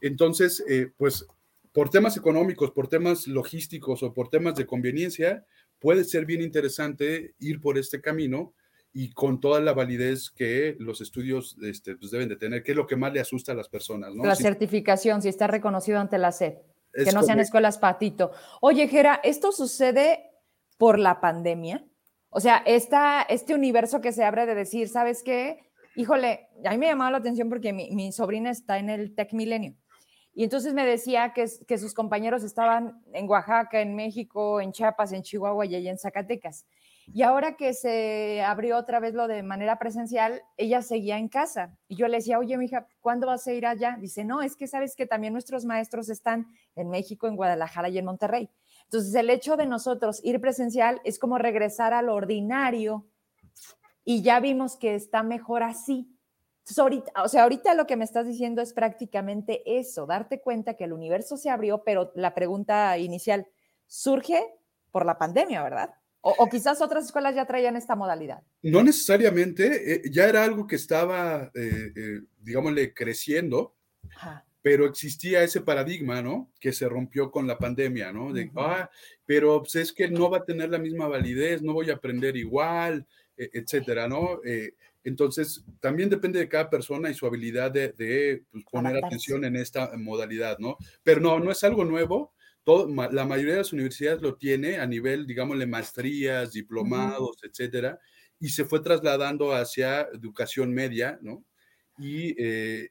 [0.00, 1.26] Entonces, eh, pues
[1.72, 5.44] por temas económicos, por temas logísticos o por temas de conveniencia,
[5.84, 8.54] puede ser bien interesante ir por este camino
[8.90, 12.76] y con toda la validez que los estudios este, pues deben de tener, que es
[12.76, 14.14] lo que más le asusta a las personas.
[14.14, 14.24] ¿no?
[14.24, 16.54] La Si- certificación, si está reconocido ante la SED,
[16.94, 18.30] que no sean escuelas patito.
[18.62, 20.30] Oye, Jera, ¿esto sucede
[20.78, 21.84] por la pandemia?
[22.30, 25.70] O sea, esta, este universo que se abre de decir, ¿sabes qué?
[25.96, 29.34] Híjole, a mí me llamaba la atención porque mi, mi sobrina está en el Tech
[29.34, 29.74] Milenio.
[30.34, 35.22] Y entonces me decía que, sus compañeros estaban en Oaxaca, en México, en Chiapas, en
[35.22, 36.66] Chihuahua y allá en Zacatecas.
[37.06, 41.76] Y ahora que se abrió otra vez lo de manera presencial, ella seguía en casa.
[41.86, 43.96] Y yo le decía, oye, mija, ¿cuándo vas a ir allá?
[44.00, 47.98] Dice, no, es que sabes que también nuestros maestros están en México, en Guadalajara y
[47.98, 48.50] en Monterrey.
[48.84, 53.06] Entonces, el hecho de nosotros ir presencial es como regresar al ordinario
[54.04, 56.13] y ya vimos que está mejor así.
[56.64, 60.78] Entonces, ahorita, o sea, ahorita lo que me estás diciendo es prácticamente eso, darte cuenta
[60.78, 63.46] que el universo se abrió, pero la pregunta inicial
[63.86, 64.42] surge
[64.90, 65.90] por la pandemia, ¿verdad?
[66.22, 68.42] O, o quizás otras escuelas ya traían esta modalidad.
[68.62, 73.74] No necesariamente, eh, ya era algo que estaba, eh, eh, digámosle, creciendo,
[74.16, 74.46] Ajá.
[74.62, 76.50] pero existía ese paradigma, ¿no?
[76.58, 78.32] Que se rompió con la pandemia, ¿no?
[78.32, 78.60] De, Ujú.
[78.60, 78.90] ah,
[79.26, 82.38] pero pues, es que no va a tener la misma validez, no voy a aprender
[82.38, 83.06] igual,
[83.36, 84.40] e- etcétera, ¿no?
[85.04, 89.06] Entonces, también depende de cada persona y su habilidad de, de, pues, poner Adaptarse.
[89.06, 90.76] atención en esta modalidad, ¿no?
[91.02, 92.34] Pero no, no es algo nuevo.
[92.64, 98.00] Todo, la mayoría de las universidades lo tiene a nivel, digámosle, maestrías, diplomados, etcétera,
[98.40, 101.44] y se fue trasladando hacia educación media, ¿no?
[101.98, 102.88] Y eh,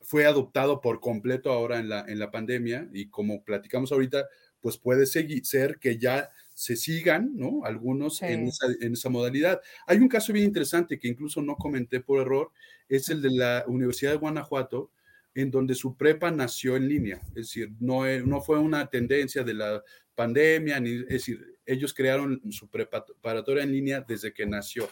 [0.00, 4.26] fue adoptado por completo ahora en la, en la pandemia y como platicamos ahorita,
[4.60, 7.64] pues puede seguir, ser que ya se sigan, ¿no?
[7.64, 9.60] Algunos en, esa, en esa modalidad.
[9.86, 12.52] Hay un caso bien interesante que incluso no comenté por error,
[12.88, 14.90] es el de la Universidad de Guanajuato,
[15.34, 19.42] en donde su prepa nació en línea, es decir, no, e- no fue una tendencia
[19.42, 19.82] de la
[20.14, 24.88] pandemia, ni, es decir, ellos crearon su preparatoria en línea desde que nació.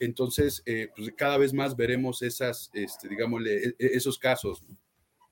[0.00, 4.66] Entonces, eh, pues cada vez más veremos esas, este, digámosle, e- e- esos casos.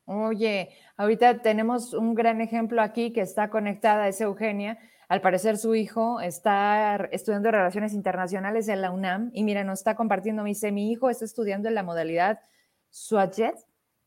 [0.05, 4.79] Oye, ahorita tenemos un gran ejemplo aquí que está conectada, es Eugenia.
[5.13, 9.95] Al parecer su hijo está estudiando relaciones internacionales en la UNAM y mira, nos está
[9.95, 12.41] compartiendo, me dice, mi hijo está estudiando en la modalidad
[12.89, 13.39] SWAT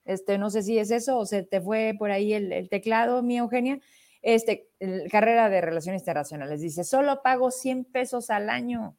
[0.04, 3.38] este, no sé si es eso o se te fue por ahí el, teclado, mi
[3.38, 3.80] Eugenia,
[4.24, 4.68] este,
[5.12, 6.62] carrera de relaciones internacionales.
[6.62, 8.98] Dice, solo pago 100 pesos al año.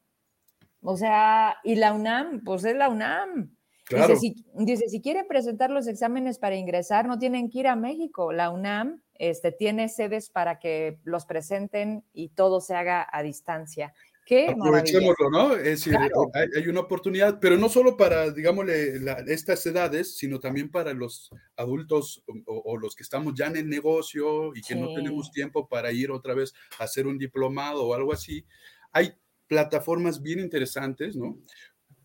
[0.79, 3.56] O sea, y la UNAM, pues es la UNAM.
[3.87, 4.13] Claro.
[4.15, 7.75] Dice, si, dice, si quieren presentar los exámenes para ingresar, no tienen que ir a
[7.75, 8.33] México.
[8.33, 13.93] La UNAM este, tiene sedes para que los presenten y todo se haga a distancia.
[14.25, 14.49] Qué.
[14.49, 15.53] Aprovechémoslo, ¿no?
[15.55, 16.29] Es decir, Claro.
[16.33, 20.91] hay, hay una oportunidad, pero no solo para, digámosle, la- estas edades, sino también para
[20.93, 24.95] los adultos o, o los que estamos ya en el negocio y que no Sí.
[24.95, 28.45] tenemos tiempo para ir otra vez a hacer un diplomado o algo así.
[28.91, 29.13] Hay
[29.47, 31.37] plataformas bien interesantes, ¿no?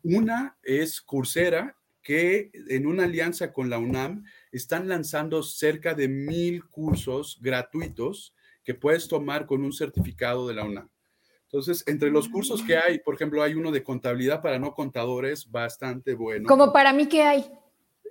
[0.03, 6.65] Una es Coursera, que en una alianza con la UNAM están lanzando cerca de mil
[6.67, 10.89] cursos gratuitos que puedes tomar con un certificado de la UNAM.
[11.45, 15.51] Entonces, entre los cursos que hay, por ejemplo, hay uno de contabilidad para no contadores,
[15.51, 16.49] bastante bueno.
[16.49, 17.53] Como para mí, ¿qué hay?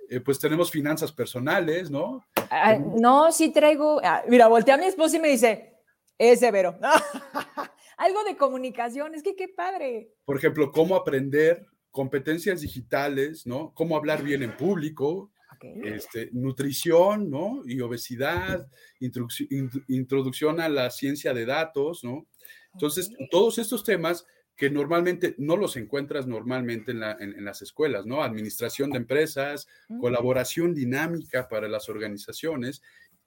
[0.08, 2.24] Eh, pues tenemos finanzas personales, ¿no?
[2.50, 4.00] Ah, no, sí traigo.
[4.04, 5.74] ah, mira, volteé a mi esposo y me dice,
[6.18, 6.78] ese Vero.
[7.96, 10.12] Algo de comunicación, es que qué padre.
[10.24, 13.72] Por ejemplo, cómo aprender competencias digitales, ¿no?
[13.74, 15.64] Cómo hablar bien en público, Ok.
[15.84, 17.62] este, nutrición, ¿no?
[17.66, 18.66] Y obesidad,
[19.00, 22.26] introduc- int- introducción a la ciencia de datos, ¿no?
[22.72, 23.28] Entonces, Ok.
[23.30, 28.06] todos estos temas que normalmente no los encuentras normalmente en, la- en- en las escuelas,
[28.06, 28.22] ¿no?
[28.22, 30.00] Administración de empresas, Mm.
[30.00, 32.82] colaboración dinámica para las organizaciones.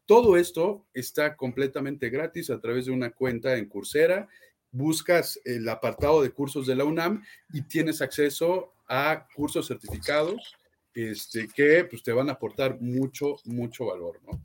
[0.07, 4.27] Todo esto está completamente gratis a través de una cuenta en Coursera.
[4.75, 7.23] Buscas el apartado de cursos de la UNAM
[7.53, 10.53] y tienes acceso a cursos certificados
[10.93, 14.41] este, que pues, te van a aportar mucho, mucho valor, ¿no?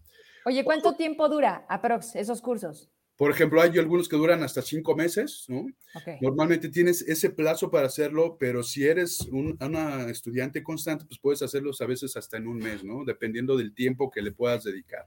[0.47, 2.89] Oye, ¿cuánto tiempo dura, aprox, esos cursos?
[3.17, 5.67] Por ejemplo, hay algunos que duran hasta cinco meses, ¿no?
[5.95, 6.21] Ok.
[6.23, 11.43] Normalmente tienes ese plazo para hacerlo, pero si eres un- una estudiante constante, pues puedes
[11.43, 13.05] hacerlos a veces hasta en un mes, ¿no?
[13.05, 15.07] Dependiendo del tiempo que le puedas dedicar.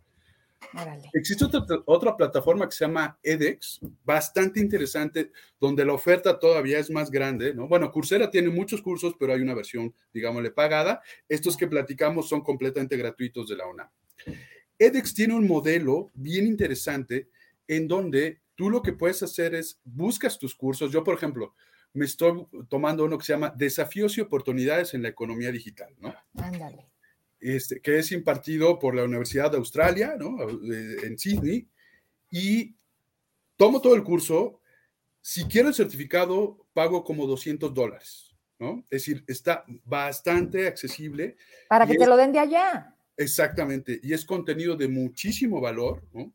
[0.73, 1.09] Órale.
[1.13, 6.89] Existe otra, otra plataforma que se llama edX, bastante interesante, donde la oferta todavía es
[6.89, 7.67] más grande, ¿no?
[7.67, 11.01] Bueno, Coursera tiene muchos cursos, pero hay una versión, digámosle, pagada.
[11.29, 13.89] Estos que platicamos son completamente gratuitos de la UNAM.
[14.79, 17.29] edX tiene un modelo bien interesante
[17.67, 20.91] en donde tú lo que puedes hacer es buscas tus cursos.
[20.91, 21.53] Yo, por ejemplo,
[21.93, 26.13] me estoy tomando uno que se llama Desafíos y Oportunidades en la Economía Digital, ¿no?
[26.35, 26.92] Ándale.
[27.43, 30.37] Este, que es impartido por la Universidad de Australia, ¿no?
[30.49, 31.67] En Sydney,
[32.31, 32.75] y
[33.57, 34.59] tomo todo el curso
[35.21, 38.79] Si quiero el certificado, pago como 200 dólares, ¿no?
[38.89, 41.37] Es decir, está bastante accesible.
[41.69, 42.93] Para que te lo den de allá.
[43.15, 46.33] Exactamente, y es contenido de muchísimo valor, ¿no?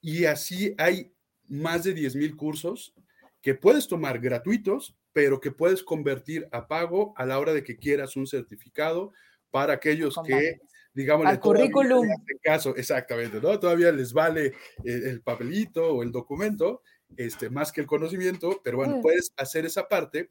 [0.00, 1.12] Y así hay
[1.48, 2.94] más de 10 mil cursos
[3.42, 7.78] que puedes tomar gratuitos, pero que puedes convertir a pago a la hora de que
[7.78, 9.12] quieras un certificado
[9.50, 10.60] para aquellos que,
[10.94, 12.06] digamos, Al currículum.
[12.42, 13.58] caso, exactamente, ¿no?
[13.58, 14.54] Todavía les vale
[14.84, 16.82] el, el papelito o el documento,
[17.16, 19.02] este, más que el conocimiento, pero bueno, Mm.
[19.02, 20.30] puedes hacer esa parte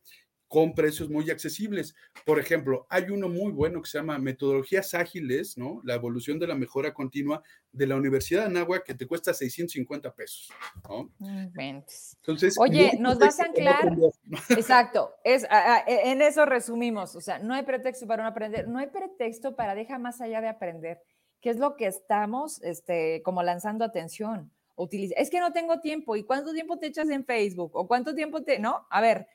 [0.50, 1.96] con precios muy accesibles.
[2.26, 5.80] Por ejemplo, hay uno muy bueno que se llama Metodologías Ágiles, ¿no?
[5.84, 10.12] La evolución de la mejora continua de la Universidad de Anáhuac que te cuesta 650
[10.14, 10.50] pesos,
[10.90, 11.12] ¿no?
[11.20, 12.18] Inventes.
[12.18, 13.96] Entonces, Oye, ¿nos vas a anclar?
[14.50, 18.80] Exacto, es, e- en eso resumimos, o sea, no hay pretexto para no aprender, no
[18.80, 21.00] hay pretexto para dejar más allá de aprender,
[21.42, 24.52] que es lo que estamos este, como lanzando atención.
[24.76, 27.72] Utiliza, es que no tengo tiempo, ¿y cuánto tiempo te echas en Facebook?
[27.76, 28.88] ¿O cuánto tiempo te, no?
[28.90, 29.28] A ver,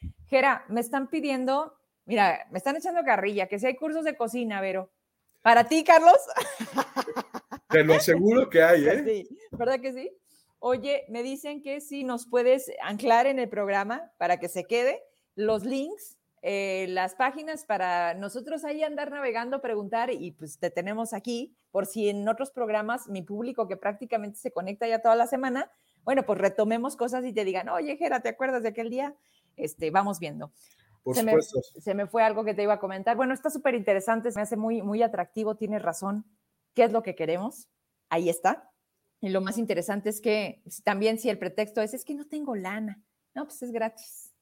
[0.68, 4.90] Me están pidiendo, mira, me están echando carrilla, que si hay cursos de cocina, Vero.
[5.42, 6.18] Para ti, Carlos,
[7.68, 9.04] Te lo aseguro que hay, ¿eh?
[9.04, 10.10] Sí, ¿verdad que sí?
[10.58, 15.02] Oye, me dicen que si nos puedes anclar en el programa para que se quede
[15.34, 21.12] los links, eh, las páginas para nosotros ahí andar navegando, preguntar y pues te tenemos
[21.12, 25.26] aquí por si en otros programas mi público que prácticamente se conecta ya toda la
[25.26, 25.70] semana,
[26.04, 29.16] bueno, pues retomemos cosas y te digan, oye, Jera, ¿te acuerdas de aquel día?
[29.56, 30.52] Este, vamos viendo
[31.02, 33.16] Por se me, se me fue algo que te iba a comentar.
[33.16, 36.24] Bueno, está súper interesante, se me hace muy, muy atractivo, tienes razón.
[36.74, 37.68] ¿Qué es lo que queremos?
[38.08, 38.70] Ahí está.
[39.20, 42.54] Y lo más interesante es que también si el pretexto es, es que no tengo
[42.56, 43.02] lana.
[43.34, 44.32] No, pues es gratis.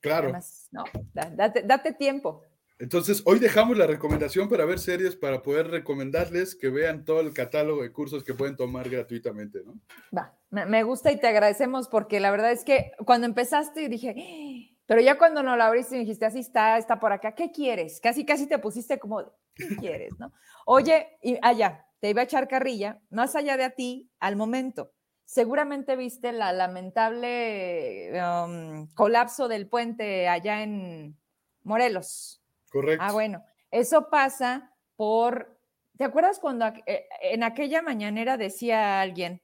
[0.00, 0.24] Claro.
[0.24, 2.42] Además, no, da- date, date tiempo.
[2.78, 7.32] Entonces, hoy dejamos la recomendación para ver series para poder recomendarles que vean todo el
[7.32, 9.78] catálogo de cursos que pueden tomar gratuitamente, ¿no?
[10.16, 14.74] Va, me, gusta y te agradecemos porque la verdad es que cuando empezaste dije, "Ah",
[14.86, 18.00] pero ya cuando nos lo abriste y dijiste, así está, está por acá, ¿qué quieres?
[18.00, 19.22] Casi, casi te pusiste como,
[19.54, 20.12] ¿qué quieres?
[20.18, 20.32] ¿no?
[20.66, 24.92] Oye, y allá, te iba a echar carrilla, más allá de a ti, al momento.
[25.24, 31.16] Seguramente viste la lamentable um, colapso del puente allá en
[31.62, 32.43] Morelos.
[32.74, 33.04] Correcto.
[33.06, 35.56] Ah, bueno, eso pasa por,
[35.96, 39.40] ¿te acuerdas cuando eh, en aquella mañanera decía alguien,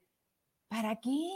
[0.66, 1.30] ¿para qué?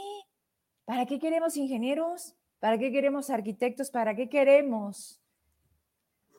[0.83, 2.35] ¿Para qué queremos ingenieros?
[2.59, 3.91] ¿Para qué queremos arquitectos?
[3.91, 5.21] ¿Para qué queremos?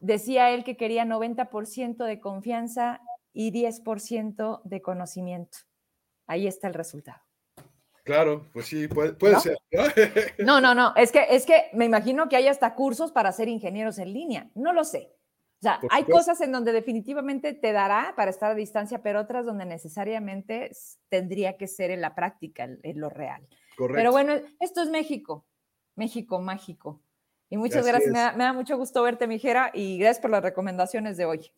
[0.02, 3.00] Decía él que quería 90% de confianza
[3.32, 5.56] y 10% de conocimiento.
[6.26, 7.22] Ahí está el resultado.
[8.04, 9.40] Claro, pues sí, puede, puede ¿No?
[9.40, 9.56] ser.
[10.38, 10.44] ¿no?
[10.44, 13.48] No, no, no, es que, es que me imagino que hay hasta cursos para ser
[13.48, 15.16] ingenieros en línea, no lo sé.
[15.58, 19.46] O sea, hay cosas en donde definitivamente te dará para estar a distancia, pero otras
[19.46, 20.70] donde necesariamente
[21.08, 23.46] tendría que ser en la práctica, en lo real.
[23.76, 23.98] Correcto.
[23.98, 25.46] Pero bueno, esto es México,
[25.94, 27.02] México mágico.
[27.48, 30.30] Y muchas Así gracias, me da, me da mucho gusto verte, Mijera, y gracias por
[30.30, 31.50] las recomendaciones de hoy.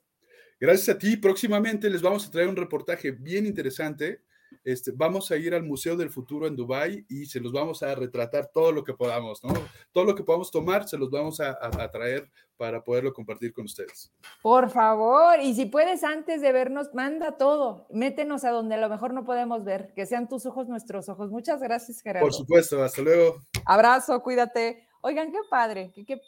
[0.60, 1.16] Gracias a ti.
[1.16, 4.22] Próximamente les vamos a traer un reportaje bien interesante.
[4.70, 7.94] Este, vamos a ir al Museo del Futuro en Dubái y se los vamos a
[7.94, 9.54] retratar todo lo que podamos, ¿no?
[9.92, 13.52] Todo lo que podamos tomar, se los vamos a, a- a traer para poderlo compartir
[13.54, 14.12] con ustedes.
[14.42, 18.90] Por favor, y si puedes antes de vernos, manda todo, métenos a donde a lo
[18.90, 21.30] mejor no podemos ver, que sean tus ojos nuestros ojos.
[21.30, 22.26] Muchas gracias, Gerardo.
[22.26, 23.40] Por supuesto, hasta luego.
[23.64, 24.86] Abrazo, cuídate.
[25.00, 26.20] Oigan, qué padre, qué, qué-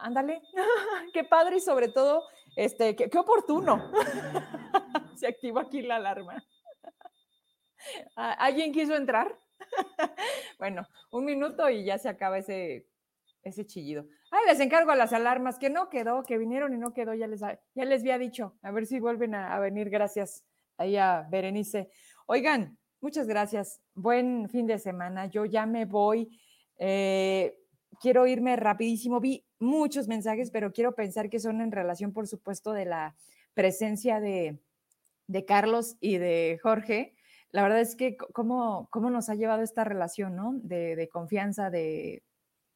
[0.00, 0.42] ándale,
[1.14, 2.24] qué padre y sobre todo,
[2.56, 3.92] este, qué, qué oportuno.
[5.16, 6.42] Se activó aquí la alarma.
[8.16, 9.38] ¿A- ¿Alguien quiso entrar?
[10.58, 12.86] bueno, un minuto y ya se acaba ese,
[13.42, 14.06] ese chillido.
[14.30, 17.26] Ay, les encargo a las alarmas, que no quedó, que vinieron y no quedó, ya
[17.26, 18.56] les, ya les había dicho.
[18.62, 20.44] A ver si vuelven a, a venir, gracias
[20.78, 21.90] ahí a Berenice.
[22.26, 23.80] Oigan, muchas gracias.
[23.94, 25.26] Buen fin de semana.
[25.26, 26.40] Yo ya me voy.
[26.78, 27.58] Eh,
[28.00, 29.20] quiero irme rapidísimo.
[29.20, 33.14] Vi muchos mensajes, pero quiero pensar que son en relación, por supuesto, de la
[33.54, 34.58] presencia de,
[35.26, 37.14] de Carlos y de Jorge.
[37.52, 40.54] La verdad es que cómo, cómo nos ha llevado esta relación, ¿no?
[40.54, 42.22] De, de confianza, de,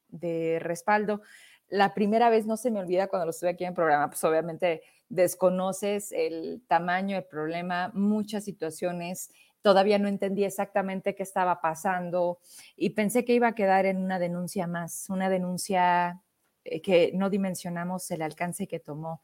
[0.09, 1.23] de respaldo.
[1.69, 4.23] La primera vez no se me olvida cuando lo estuve aquí en el programa, pues
[4.25, 9.31] obviamente desconoces el tamaño del problema, muchas situaciones,
[9.63, 12.39] todavía no entendí exactamente qué estaba pasando
[12.77, 16.23] y pensé que iba a quedar en una denuncia más, una denuncia
[16.65, 19.23] eh, que no dimensionamos el alcance que tomó.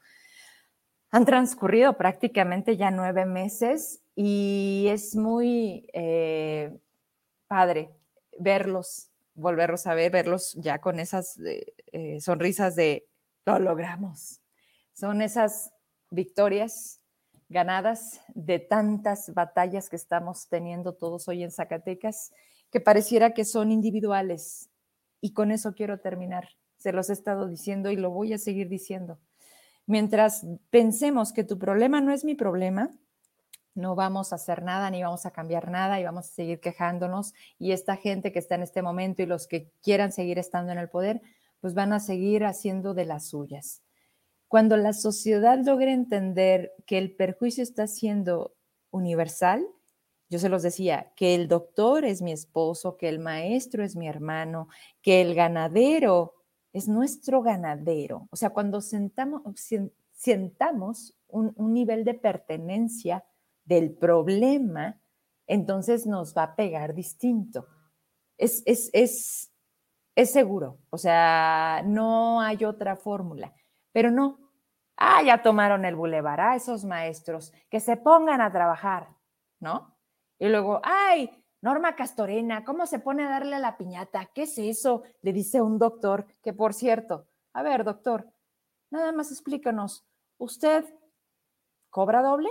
[1.11, 6.77] Han transcurrido prácticamente ya nueve meses y es muy eh,
[7.47, 7.91] padre
[8.39, 13.07] verlos, volverlos a ver, verlos ya con esas eh, eh, sonrisas de
[13.45, 14.41] lo logramos.
[14.93, 15.71] Son esas
[16.09, 17.01] victorias
[17.49, 22.31] ganadas de tantas batallas que estamos teniendo todos hoy en Zacatecas,
[22.71, 24.69] que pareciera que son individuales
[25.21, 26.49] Y con eso quiero terminar.
[26.77, 29.19] Se los he estado diciendo y lo voy a seguir diciendo.
[29.85, 32.93] Mientras pensemos que tu problema no es mi problema,
[33.75, 37.33] no vamos a hacer nada ni vamos a cambiar nada y vamos a seguir quejándonos.
[37.57, 40.77] Y esta gente que está en este momento y los que quieran seguir estando en
[40.77, 41.21] el poder,
[41.59, 43.81] pues van a seguir haciendo de las suyas.
[44.47, 48.53] Cuando la sociedad logre entender que el perjuicio está siendo
[48.91, 49.65] universal,
[50.29, 54.07] yo se los decía, que el doctor es mi esposo, que el maestro es mi
[54.07, 54.67] hermano,
[55.01, 56.35] que el ganadero
[56.71, 58.27] es nuestro ganadero.
[58.31, 59.41] O sea, cuando sentamos,
[60.11, 63.23] sentamos un, un nivel de pertenencia
[63.65, 64.99] del problema,
[65.47, 67.67] entonces nos va a pegar distinto.
[68.37, 69.51] Es, es, es,
[70.15, 73.53] es seguro, o sea, no hay otra fórmula,
[73.91, 74.39] pero no.
[74.95, 79.09] Ah, ya tomaron el bulevar, ah, esos maestros, que se pongan a trabajar,
[79.59, 79.97] ¿no?
[80.39, 84.25] Y luego, ay, Norma Castorena, ¿cómo se pone a darle a la piñata?
[84.33, 85.03] ¿Qué es eso?
[85.21, 88.29] Le dice un doctor, que por cierto, a ver, doctor,
[88.91, 90.05] nada más explícanos,
[90.37, 90.85] ¿usted
[91.89, 92.49] cobra doble?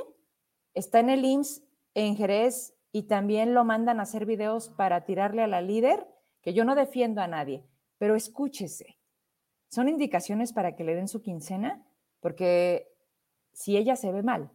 [0.75, 1.63] Está en el IMSS
[1.95, 6.07] en Jerez y también lo mandan a hacer videos para tirarle a la líder,
[6.41, 7.65] que yo no defiendo a nadie,
[7.99, 8.99] pero escúchese.
[9.69, 11.83] Son indicaciones para que le den su quincena,
[12.21, 12.95] porque
[13.53, 14.51] si ella se ve mal,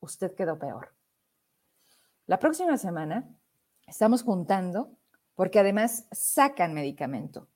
[0.00, 0.94] usted quedó peor.
[2.26, 3.28] La próxima semana
[3.86, 4.96] estamos juntando
[5.34, 7.48] porque además sacan medicamento,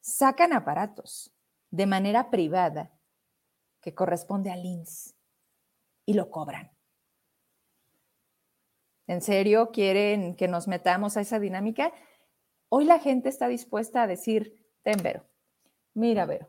[0.00, 1.32] sacan aparatos
[1.70, 2.92] de manera privada
[3.80, 5.14] que corresponde al INS
[6.04, 6.70] y lo cobran.
[9.10, 11.92] ¿En serio quieren que nos metamos a esa dinámica?
[12.68, 15.24] Hoy la gente está dispuesta a decir, ten Vero,
[15.94, 16.48] mira Vero,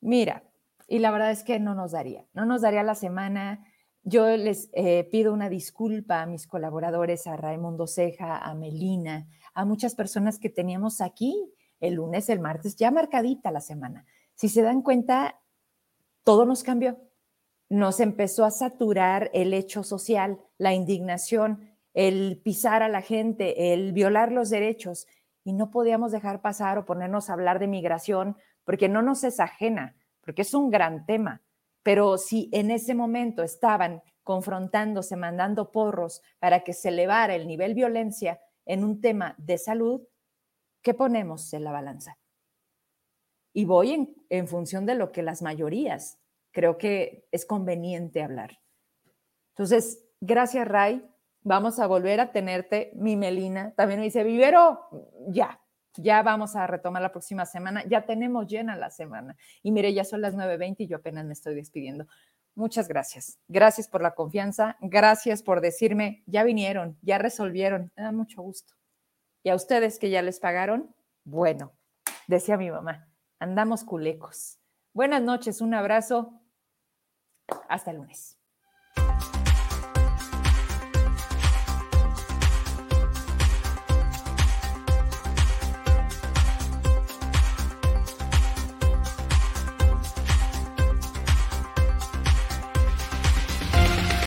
[0.00, 0.44] mira,
[0.86, 3.66] y la verdad es que no nos daría, no nos daría la semana,
[4.04, 9.64] yo les eh, pido una disculpa a mis colaboradores, a Raimundo Ceja, a Melina, a
[9.64, 14.06] muchas personas que teníamos aquí el lunes, el martes, ya marcadita la semana.
[14.36, 15.40] Si se dan cuenta,
[16.22, 17.00] todo nos cambió.
[17.68, 23.92] Nos empezó a saturar el hecho social, la indignación, el pisar a la gente, el
[23.92, 25.08] violar los derechos.
[25.42, 29.40] Y no podíamos dejar pasar o ponernos a hablar de migración porque no nos es
[29.40, 31.42] ajena, porque es un gran tema
[31.86, 37.74] pero si en ese momento estaban confrontándose, mandando porros para que se elevara el nivel
[37.74, 40.02] violencia en un tema de salud,
[40.82, 42.18] ¿qué ponemos en la balanza?
[43.52, 46.18] Y voy en, en función de lo que las mayorías
[46.50, 48.58] creo que es conveniente hablar.
[49.50, 51.08] Entonces, gracias Ray,
[51.46, 53.72] vamos a volver a tenerte, mi Melina.
[53.76, 54.88] También me dice, Vivero,
[55.28, 55.60] ya,
[55.94, 57.84] ya vamos a retomar la próxima semana.
[57.86, 59.36] Ya tenemos llena la semana.
[59.62, 62.06] Y mire, ya son las 9.20 y yo apenas me estoy despidiendo.
[62.56, 63.38] Muchas gracias.
[63.46, 64.76] Gracias por la confianza.
[64.80, 67.92] Gracias por decirme, ya vinieron, ya resolvieron.
[67.96, 68.74] Me da mucho gusto.
[69.44, 71.72] Y a ustedes que ya les pagaron, bueno,
[72.26, 73.08] decía mi mamá,
[73.38, 74.58] andamos culecos.
[74.92, 76.40] Buenas noches, un abrazo.
[77.68, 78.35] Hasta el lunes.